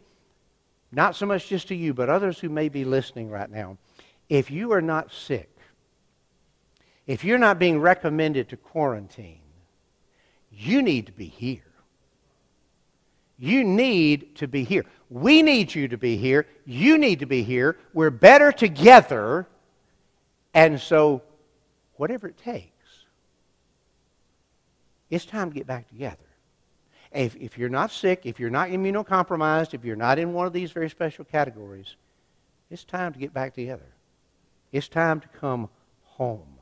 not 0.92 1.16
so 1.16 1.26
much 1.26 1.48
just 1.48 1.68
to 1.68 1.74
you, 1.74 1.94
but 1.94 2.08
others 2.08 2.38
who 2.38 2.48
may 2.48 2.68
be 2.68 2.84
listening 2.84 3.30
right 3.30 3.50
now. 3.50 3.78
If 4.28 4.50
you 4.50 4.72
are 4.72 4.82
not 4.82 5.10
sick, 5.12 5.48
if 7.06 7.24
you're 7.24 7.38
not 7.38 7.58
being 7.58 7.80
recommended 7.80 8.50
to 8.50 8.56
quarantine, 8.56 9.40
you 10.50 10.82
need 10.82 11.06
to 11.06 11.12
be 11.12 11.26
here. 11.26 11.62
You 13.38 13.64
need 13.64 14.36
to 14.36 14.46
be 14.46 14.62
here. 14.62 14.84
We 15.10 15.42
need 15.42 15.74
you 15.74 15.88
to 15.88 15.98
be 15.98 16.16
here. 16.16 16.46
You 16.64 16.96
need 16.98 17.20
to 17.20 17.26
be 17.26 17.42
here. 17.42 17.76
We're 17.92 18.10
better 18.10 18.52
together. 18.52 19.48
And 20.54 20.80
so, 20.80 21.22
whatever 21.96 22.28
it 22.28 22.38
takes, 22.38 22.68
it's 25.10 25.24
time 25.24 25.50
to 25.50 25.54
get 25.54 25.66
back 25.66 25.88
together. 25.88 26.18
If, 27.14 27.36
if 27.36 27.58
you're 27.58 27.68
not 27.68 27.90
sick, 27.90 28.22
if 28.24 28.40
you're 28.40 28.50
not 28.50 28.68
immunocompromised, 28.70 29.74
if 29.74 29.84
you're 29.84 29.96
not 29.96 30.18
in 30.18 30.32
one 30.32 30.46
of 30.46 30.52
these 30.52 30.72
very 30.72 30.88
special 30.88 31.24
categories, 31.24 31.96
it's 32.70 32.84
time 32.84 33.12
to 33.12 33.18
get 33.18 33.34
back 33.34 33.54
together. 33.54 33.86
It's 34.72 34.88
time 34.88 35.20
to 35.20 35.28
come 35.28 35.68
home. 36.02 36.58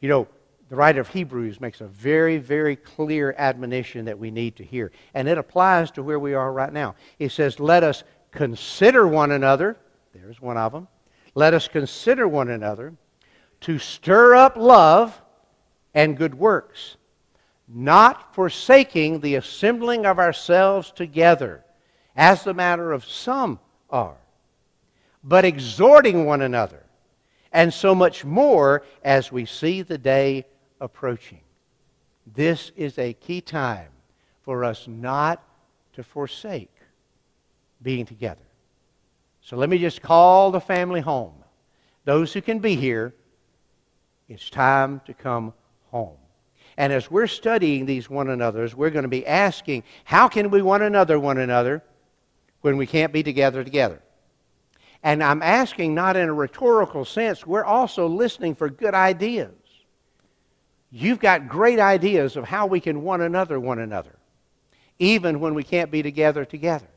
You 0.00 0.08
know, 0.08 0.28
the 0.68 0.76
writer 0.76 1.00
of 1.00 1.08
Hebrews 1.08 1.60
makes 1.60 1.80
a 1.80 1.86
very, 1.86 2.38
very 2.38 2.76
clear 2.76 3.34
admonition 3.38 4.04
that 4.04 4.18
we 4.18 4.30
need 4.30 4.56
to 4.56 4.64
hear. 4.64 4.92
And 5.14 5.28
it 5.28 5.38
applies 5.38 5.90
to 5.92 6.02
where 6.02 6.18
we 6.18 6.34
are 6.34 6.52
right 6.52 6.72
now. 6.72 6.94
It 7.18 7.32
says, 7.32 7.58
Let 7.60 7.82
us 7.82 8.04
consider 8.30 9.06
one 9.06 9.32
another. 9.32 9.76
There's 10.14 10.40
one 10.40 10.56
of 10.56 10.72
them. 10.72 10.88
Let 11.34 11.54
us 11.54 11.68
consider 11.68 12.26
one 12.26 12.50
another 12.50 12.94
to 13.62 13.78
stir 13.78 14.34
up 14.34 14.56
love 14.56 15.20
and 15.94 16.16
good 16.16 16.34
works 16.34 16.96
not 17.68 18.34
forsaking 18.34 19.20
the 19.20 19.34
assembling 19.34 20.06
of 20.06 20.18
ourselves 20.18 20.92
together, 20.92 21.64
as 22.14 22.44
the 22.44 22.54
matter 22.54 22.92
of 22.92 23.04
some 23.04 23.58
are, 23.90 24.16
but 25.22 25.44
exhorting 25.44 26.24
one 26.24 26.42
another, 26.42 26.82
and 27.52 27.72
so 27.72 27.94
much 27.94 28.24
more 28.24 28.84
as 29.02 29.32
we 29.32 29.44
see 29.44 29.82
the 29.82 29.98
day 29.98 30.46
approaching. 30.80 31.40
This 32.34 32.72
is 32.76 32.98
a 32.98 33.12
key 33.14 33.40
time 33.40 33.90
for 34.42 34.64
us 34.64 34.86
not 34.86 35.42
to 35.94 36.02
forsake 36.02 36.72
being 37.82 38.06
together. 38.06 38.40
So 39.40 39.56
let 39.56 39.68
me 39.68 39.78
just 39.78 40.02
call 40.02 40.50
the 40.50 40.60
family 40.60 41.00
home. 41.00 41.34
Those 42.04 42.32
who 42.32 42.40
can 42.40 42.58
be 42.58 42.76
here, 42.76 43.14
it's 44.28 44.50
time 44.50 45.00
to 45.06 45.14
come 45.14 45.52
home. 45.90 46.16
And 46.76 46.92
as 46.92 47.10
we're 47.10 47.26
studying 47.26 47.86
these 47.86 48.10
one 48.10 48.28
another's, 48.28 48.74
we're 48.74 48.90
going 48.90 49.04
to 49.04 49.08
be 49.08 49.26
asking, 49.26 49.84
how 50.04 50.28
can 50.28 50.50
we 50.50 50.60
one 50.62 50.82
another 50.82 51.18
one 51.18 51.38
another 51.38 51.82
when 52.60 52.76
we 52.76 52.86
can't 52.86 53.12
be 53.12 53.22
together 53.22 53.64
together? 53.64 54.02
And 55.02 55.22
I'm 55.22 55.42
asking 55.42 55.94
not 55.94 56.16
in 56.16 56.28
a 56.28 56.34
rhetorical 56.34 57.04
sense, 57.04 57.46
we're 57.46 57.64
also 57.64 58.06
listening 58.06 58.54
for 58.54 58.68
good 58.68 58.94
ideas. 58.94 59.54
You've 60.90 61.20
got 61.20 61.48
great 61.48 61.78
ideas 61.78 62.36
of 62.36 62.44
how 62.44 62.66
we 62.66 62.80
can 62.80 63.02
one 63.02 63.20
another 63.20 63.58
one 63.58 63.78
another, 63.78 64.16
even 64.98 65.40
when 65.40 65.54
we 65.54 65.62
can't 65.62 65.90
be 65.90 66.02
together 66.02 66.44
together. 66.44 66.88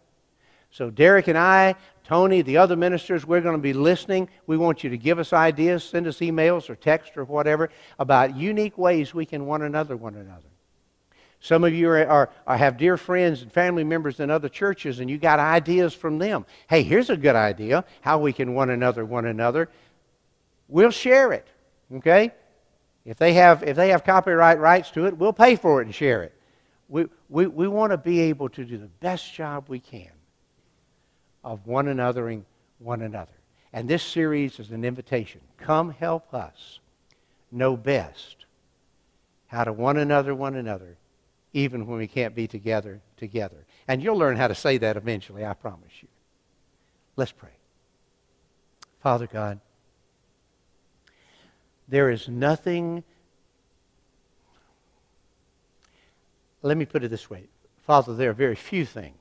So 0.72 0.90
Derek 0.90 1.28
and 1.28 1.38
I 1.38 1.76
Tony, 2.10 2.42
the 2.42 2.58
other 2.58 2.76
ministers, 2.76 3.24
we're 3.24 3.40
going 3.40 3.56
to 3.56 3.62
be 3.62 3.72
listening. 3.72 4.28
We 4.48 4.58
want 4.58 4.84
you 4.84 4.90
to 4.90 4.98
give 4.98 5.20
us 5.20 5.32
ideas, 5.32 5.84
send 5.84 6.08
us 6.08 6.18
emails 6.22 6.68
or 6.68 6.76
text 6.76 7.16
or 7.18 7.24
whatever 7.24 7.70
about 8.00 8.36
unique 8.36 8.80
ways 8.80 9.14
we 9.14 9.28
can 9.28 9.46
one 9.46 9.62
another 9.62 9.96
one 9.96 10.16
another. 10.16 10.50
Some 11.40 11.64
of 11.64 11.72
you 11.72 11.88
are, 11.88 12.08
are, 12.08 12.32
are, 12.48 12.58
have 12.58 12.78
dear 12.78 12.98
friends 12.98 13.44
and 13.44 13.52
family 13.52 13.84
members 13.84 14.20
in 14.20 14.32
other 14.32 14.50
churches, 14.50 15.02
and 15.02 15.08
you 15.08 15.20
got 15.20 15.38
ideas 15.38 15.94
from 15.94 16.18
them. 16.18 16.48
Hey, 16.68 16.82
here's 16.82 17.12
a 17.12 17.16
good 17.16 17.36
idea 17.36 17.86
how 18.02 18.18
we 18.18 18.34
can 18.34 18.56
one 18.56 18.72
another 18.72 19.06
one 19.06 19.28
another. 19.28 19.70
We'll 20.68 20.90
share 20.90 21.32
it. 21.32 21.48
Okay? 21.94 22.32
If 23.06 23.18
they 23.18 23.34
have 23.34 23.62
if 23.62 23.76
they 23.76 23.90
have 23.90 24.04
copyright 24.04 24.58
rights 24.58 24.90
to 24.92 25.06
it, 25.06 25.16
we'll 25.16 25.32
pay 25.32 25.56
for 25.56 25.80
it 25.80 25.86
and 25.86 25.94
share 25.94 26.24
it. 26.24 26.34
We, 26.88 27.06
we, 27.30 27.46
we 27.46 27.68
want 27.68 27.92
to 27.92 27.98
be 27.98 28.22
able 28.22 28.50
to 28.50 28.66
do 28.66 28.80
the 28.80 28.90
best 29.00 29.32
job 29.32 29.66
we 29.68 29.80
can 29.80 30.10
of 31.44 31.66
one 31.68 31.86
anothering 31.86 32.44
one 32.80 33.02
another. 33.02 33.34
And 33.72 33.88
this 33.88 34.04
series 34.04 34.60
is 34.60 34.72
an 34.72 34.84
invitation. 34.84 35.42
Come 35.58 35.92
help 35.92 36.34
us 36.34 36.80
know 37.52 37.78
best 37.78 38.46
how 39.48 39.64
to 39.64 39.74
one 39.74 39.98
another 39.98 40.34
one 40.34 40.56
another, 40.56 40.98
even 41.54 41.88
when 41.88 41.98
we 41.98 42.08
can't 42.08 42.36
be 42.36 42.48
together 42.48 43.02
together. 43.18 43.66
And 43.88 44.02
you'll 44.02 44.18
learn 44.18 44.38
how 44.38 44.48
to 44.48 44.56
say 44.56 44.78
that 44.78 44.98
eventually, 44.98 45.46
I 45.46 45.54
promise 45.54 45.92
you. 46.02 46.08
Let's 47.16 47.32
pray. 47.32 47.50
Father 49.02 49.28
God, 49.28 49.60
there 51.88 52.10
is 52.10 52.28
nothing. 52.28 53.04
Let 56.62 56.78
me 56.78 56.86
put 56.86 57.04
it 57.04 57.10
this 57.10 57.30
way 57.30 57.46
Father, 57.86 58.14
there 58.16 58.30
are 58.30 58.34
very 58.34 58.56
few 58.56 58.86
things 58.86 59.19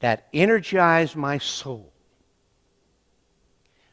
that 0.00 0.26
energize 0.32 1.14
my 1.14 1.38
soul 1.38 1.92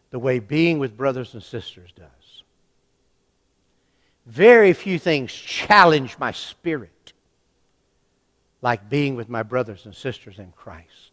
the 0.10 0.20
way 0.20 0.40
being 0.40 0.80
with 0.80 0.98
brothers 0.98 1.34
and 1.34 1.44
sisters 1.44 1.92
does. 1.96 2.44
Very 4.26 4.74
few 4.74 5.00
things 5.00 5.32
challenge 5.32 6.18
my 6.18 6.32
spirit 6.32 7.14
like 8.62 8.90
being 8.90 9.16
with 9.16 9.30
my 9.30 9.44
brothers 9.44 9.86
and 9.86 9.96
sisters 9.96 10.40
in 10.40 10.52
Christ. 10.52 11.12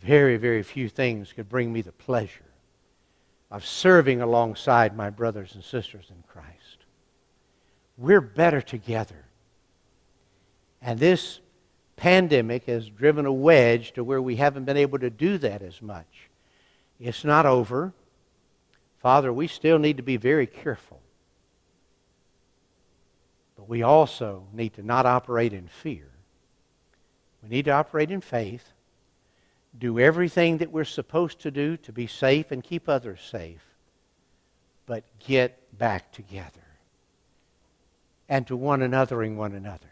Very, 0.00 0.36
very 0.36 0.62
few 0.62 0.88
things 0.88 1.32
could 1.32 1.48
bring 1.48 1.72
me 1.72 1.82
the 1.82 1.92
pleasure 1.92 2.44
of 3.50 3.66
serving 3.66 4.22
alongside 4.22 4.96
my 4.96 5.10
brothers 5.10 5.54
and 5.54 5.62
sisters 5.62 6.06
in 6.10 6.22
Christ. 6.28 6.84
We're 7.96 8.20
better 8.20 8.62
together. 8.62 9.24
And 10.80 10.98
this 10.98 11.40
pandemic 12.00 12.64
has 12.64 12.88
driven 12.88 13.26
a 13.26 13.32
wedge 13.32 13.92
to 13.92 14.02
where 14.02 14.22
we 14.22 14.36
haven't 14.36 14.64
been 14.64 14.78
able 14.78 14.98
to 14.98 15.10
do 15.10 15.36
that 15.36 15.60
as 15.60 15.82
much. 15.82 16.30
It's 16.98 17.24
not 17.24 17.44
over. 17.44 17.92
Father, 19.00 19.30
we 19.30 19.46
still 19.46 19.78
need 19.78 19.98
to 19.98 20.02
be 20.02 20.16
very 20.16 20.46
careful. 20.46 20.98
But 23.54 23.68
we 23.68 23.82
also 23.82 24.44
need 24.54 24.72
to 24.74 24.82
not 24.82 25.04
operate 25.04 25.52
in 25.52 25.68
fear. 25.68 26.06
We 27.42 27.50
need 27.50 27.66
to 27.66 27.72
operate 27.72 28.10
in 28.10 28.22
faith, 28.22 28.72
do 29.78 29.98
everything 29.98 30.56
that 30.58 30.72
we're 30.72 30.84
supposed 30.84 31.40
to 31.40 31.50
do 31.50 31.76
to 31.76 31.92
be 31.92 32.06
safe 32.06 32.50
and 32.50 32.64
keep 32.64 32.88
others 32.88 33.20
safe, 33.30 33.62
but 34.86 35.04
get 35.18 35.78
back 35.78 36.12
together 36.12 36.48
and 38.26 38.46
to 38.46 38.56
one 38.56 38.80
another 38.80 39.16
anothering 39.16 39.36
one 39.36 39.52
another 39.52 39.89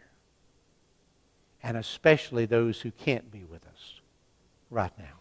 and 1.63 1.77
especially 1.77 2.45
those 2.45 2.81
who 2.81 2.91
can't 2.91 3.31
be 3.31 3.43
with 3.43 3.65
us 3.65 4.01
right 4.69 4.91
now. 4.97 5.19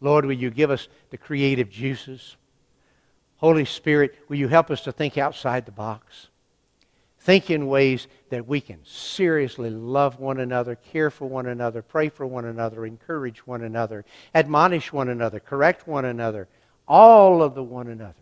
Lord, 0.00 0.24
will 0.24 0.32
you 0.32 0.50
give 0.50 0.70
us 0.70 0.88
the 1.10 1.18
creative 1.18 1.70
juices? 1.70 2.36
Holy 3.36 3.64
Spirit, 3.64 4.16
will 4.28 4.36
you 4.36 4.48
help 4.48 4.70
us 4.70 4.82
to 4.82 4.92
think 4.92 5.18
outside 5.18 5.66
the 5.66 5.72
box? 5.72 6.28
Think 7.20 7.50
in 7.50 7.66
ways 7.66 8.06
that 8.30 8.46
we 8.46 8.60
can 8.60 8.78
seriously 8.84 9.70
love 9.70 10.20
one 10.20 10.38
another, 10.38 10.76
care 10.76 11.10
for 11.10 11.26
one 11.26 11.46
another, 11.46 11.82
pray 11.82 12.08
for 12.08 12.26
one 12.26 12.44
another, 12.44 12.86
encourage 12.86 13.46
one 13.46 13.62
another, 13.62 14.04
admonish 14.34 14.92
one 14.92 15.08
another, 15.08 15.40
correct 15.40 15.86
one 15.86 16.04
another, 16.04 16.48
all 16.86 17.42
of 17.42 17.54
the 17.54 17.62
one 17.62 17.88
another's. 17.88 18.14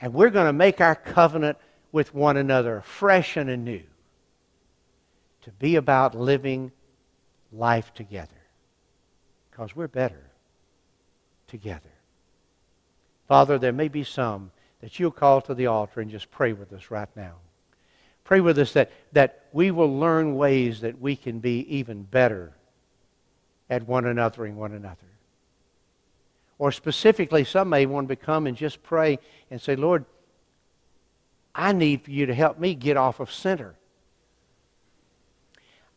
And 0.00 0.14
we're 0.14 0.30
going 0.30 0.46
to 0.46 0.52
make 0.52 0.80
our 0.80 0.94
covenant 0.94 1.58
with 1.92 2.14
one 2.14 2.36
another 2.36 2.82
fresh 2.84 3.36
and 3.36 3.48
anew 3.50 3.82
to 5.44 5.50
be 5.52 5.76
about 5.76 6.14
living 6.14 6.72
life 7.52 7.92
together 7.94 8.30
because 9.50 9.76
we're 9.76 9.88
better 9.88 10.30
together. 11.46 11.90
Father, 13.28 13.58
there 13.58 13.72
may 13.72 13.88
be 13.88 14.04
some 14.04 14.50
that 14.80 14.98
you'll 14.98 15.10
call 15.10 15.40
to 15.42 15.54
the 15.54 15.66
altar 15.66 16.00
and 16.00 16.10
just 16.10 16.30
pray 16.30 16.52
with 16.52 16.72
us 16.72 16.90
right 16.90 17.08
now. 17.14 17.34
Pray 18.24 18.40
with 18.40 18.58
us 18.58 18.72
that, 18.72 18.90
that 19.12 19.44
we 19.52 19.70
will 19.70 19.98
learn 19.98 20.34
ways 20.34 20.80
that 20.80 21.00
we 21.00 21.14
can 21.14 21.40
be 21.40 21.60
even 21.76 22.02
better 22.02 22.52
at 23.68 23.86
one 23.86 24.04
anothering 24.04 24.54
one 24.54 24.72
another. 24.72 24.96
Or 26.58 26.72
specifically, 26.72 27.44
some 27.44 27.68
may 27.68 27.84
want 27.84 28.08
to 28.08 28.16
come 28.16 28.46
and 28.46 28.56
just 28.56 28.82
pray 28.82 29.18
and 29.50 29.60
say, 29.60 29.76
Lord, 29.76 30.06
I 31.54 31.72
need 31.72 32.02
for 32.02 32.10
you 32.10 32.26
to 32.26 32.34
help 32.34 32.58
me 32.58 32.74
get 32.74 32.96
off 32.96 33.20
of 33.20 33.30
center. 33.30 33.74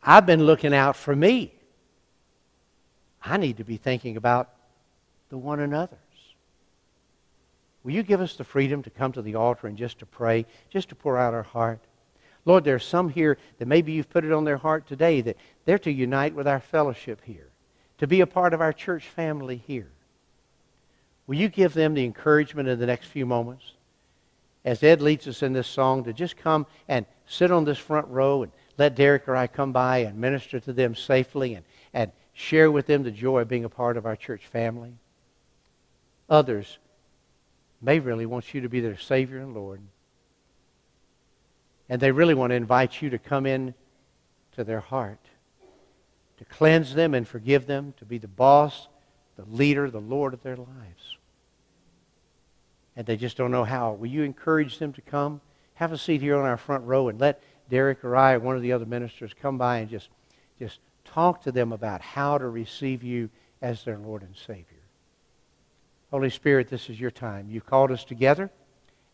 I've 0.02 0.26
been 0.26 0.44
looking 0.44 0.74
out 0.74 0.96
for 0.96 1.14
me. 1.14 1.52
I 3.22 3.36
need 3.36 3.58
to 3.58 3.64
be 3.64 3.76
thinking 3.76 4.16
about 4.16 4.48
the 5.28 5.38
one 5.38 5.60
another's. 5.60 5.98
Will 7.82 7.92
you 7.92 8.02
give 8.02 8.20
us 8.20 8.36
the 8.36 8.44
freedom 8.44 8.82
to 8.82 8.90
come 8.90 9.12
to 9.12 9.22
the 9.22 9.34
altar 9.34 9.66
and 9.66 9.76
just 9.76 9.98
to 10.00 10.06
pray, 10.06 10.46
just 10.70 10.88
to 10.90 10.94
pour 10.94 11.18
out 11.18 11.34
our 11.34 11.42
heart? 11.42 11.80
Lord, 12.44 12.64
there 12.64 12.74
are 12.74 12.80
some 12.80 13.08
here 13.08 13.38
that 13.58 13.68
maybe 13.68 13.92
you've 13.92 14.10
put 14.10 14.24
it 14.24 14.32
on 14.32 14.44
their 14.44 14.56
heart 14.56 14.86
today 14.86 15.20
that 15.22 15.36
they're 15.64 15.78
to 15.80 15.92
unite 15.92 16.34
with 16.34 16.48
our 16.48 16.60
fellowship 16.60 17.20
here, 17.24 17.48
to 17.98 18.06
be 18.06 18.20
a 18.20 18.26
part 18.26 18.54
of 18.54 18.60
our 18.60 18.72
church 18.72 19.06
family 19.06 19.62
here. 19.66 19.90
Will 21.26 21.36
you 21.36 21.48
give 21.48 21.74
them 21.74 21.94
the 21.94 22.04
encouragement 22.04 22.68
in 22.68 22.78
the 22.78 22.86
next 22.86 23.06
few 23.06 23.26
moments? 23.26 23.72
As 24.64 24.82
Ed 24.82 25.02
leads 25.02 25.28
us 25.28 25.42
in 25.42 25.52
this 25.52 25.68
song, 25.68 26.04
to 26.04 26.12
just 26.12 26.36
come 26.36 26.66
and 26.88 27.04
sit 27.26 27.50
on 27.50 27.64
this 27.64 27.78
front 27.78 28.08
row 28.08 28.42
and 28.42 28.52
let 28.78 28.94
Derek 28.94 29.28
or 29.28 29.36
I 29.36 29.48
come 29.48 29.72
by 29.72 29.98
and 29.98 30.18
minister 30.18 30.60
to 30.60 30.72
them 30.72 30.94
safely 30.94 31.54
and, 31.54 31.64
and 31.92 32.12
share 32.32 32.70
with 32.70 32.86
them 32.86 33.02
the 33.02 33.10
joy 33.10 33.40
of 33.40 33.48
being 33.48 33.64
a 33.64 33.68
part 33.68 33.96
of 33.96 34.06
our 34.06 34.16
church 34.16 34.46
family. 34.46 34.94
Others 36.30 36.78
may 37.82 37.98
really 37.98 38.26
want 38.26 38.54
you 38.54 38.60
to 38.60 38.68
be 38.68 38.80
their 38.80 38.96
Savior 38.96 39.38
and 39.38 39.54
Lord. 39.54 39.80
And 41.88 42.00
they 42.00 42.12
really 42.12 42.34
want 42.34 42.50
to 42.50 42.56
invite 42.56 43.02
you 43.02 43.10
to 43.10 43.18
come 43.18 43.46
in 43.46 43.74
to 44.52 44.62
their 44.62 44.80
heart, 44.80 45.20
to 46.36 46.44
cleanse 46.44 46.94
them 46.94 47.14
and 47.14 47.26
forgive 47.26 47.66
them, 47.66 47.94
to 47.98 48.04
be 48.04 48.18
the 48.18 48.28
boss, 48.28 48.88
the 49.36 49.44
leader, 49.44 49.90
the 49.90 50.00
Lord 50.00 50.34
of 50.34 50.42
their 50.42 50.56
lives. 50.56 51.16
And 52.94 53.06
they 53.06 53.16
just 53.16 53.36
don't 53.36 53.50
know 53.50 53.64
how. 53.64 53.92
Will 53.92 54.08
you 54.08 54.22
encourage 54.22 54.78
them 54.78 54.92
to 54.92 55.00
come? 55.00 55.40
Have 55.74 55.92
a 55.92 55.98
seat 55.98 56.20
here 56.20 56.36
on 56.36 56.44
our 56.44 56.56
front 56.56 56.84
row 56.84 57.08
and 57.08 57.20
let 57.20 57.42
Derek 57.68 58.04
or 58.04 58.16
I 58.16 58.34
or 58.34 58.40
one 58.40 58.56
of 58.56 58.62
the 58.62 58.72
other 58.72 58.86
ministers 58.86 59.32
come 59.40 59.58
by 59.58 59.78
and 59.78 59.90
just, 59.90 60.08
just 60.58 60.78
talk 61.04 61.42
to 61.42 61.52
them 61.52 61.72
about 61.72 62.00
how 62.00 62.38
to 62.38 62.48
receive 62.48 63.02
you 63.02 63.30
as 63.60 63.82
their 63.82 63.98
Lord 63.98 64.22
and 64.22 64.36
Savior. 64.36 64.64
Holy 66.10 66.30
Spirit, 66.30 66.68
this 66.68 66.88
is 66.88 66.98
your 66.98 67.10
time. 67.10 67.48
You've 67.50 67.66
called 67.66 67.90
us 67.90 68.04
together. 68.04 68.50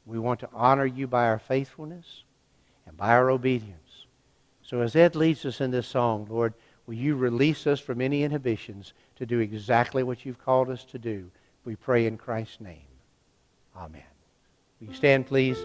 We 0.06 0.18
want 0.18 0.40
to 0.40 0.48
honor 0.52 0.86
you 0.86 1.06
by 1.06 1.26
our 1.26 1.38
faithfulness 1.38 2.22
and 2.86 2.96
by 2.96 3.10
our 3.10 3.30
obedience. 3.30 4.06
So 4.62 4.80
as 4.80 4.94
Ed 4.94 5.16
leads 5.16 5.44
us 5.44 5.60
in 5.60 5.70
this 5.70 5.86
song, 5.86 6.26
Lord, 6.30 6.54
will 6.86 6.94
you 6.94 7.16
release 7.16 7.66
us 7.66 7.80
from 7.80 8.00
any 8.00 8.22
inhibitions 8.22 8.92
to 9.16 9.26
do 9.26 9.40
exactly 9.40 10.02
what 10.02 10.24
you've 10.24 10.44
called 10.44 10.70
us 10.70 10.84
to 10.84 10.98
do? 10.98 11.30
We 11.64 11.76
pray 11.76 12.06
in 12.06 12.18
Christ's 12.18 12.60
name. 12.60 12.86
Amen. 13.76 14.02
Will 14.80 14.88
you 14.88 14.94
stand, 14.94 15.26
please? 15.26 15.58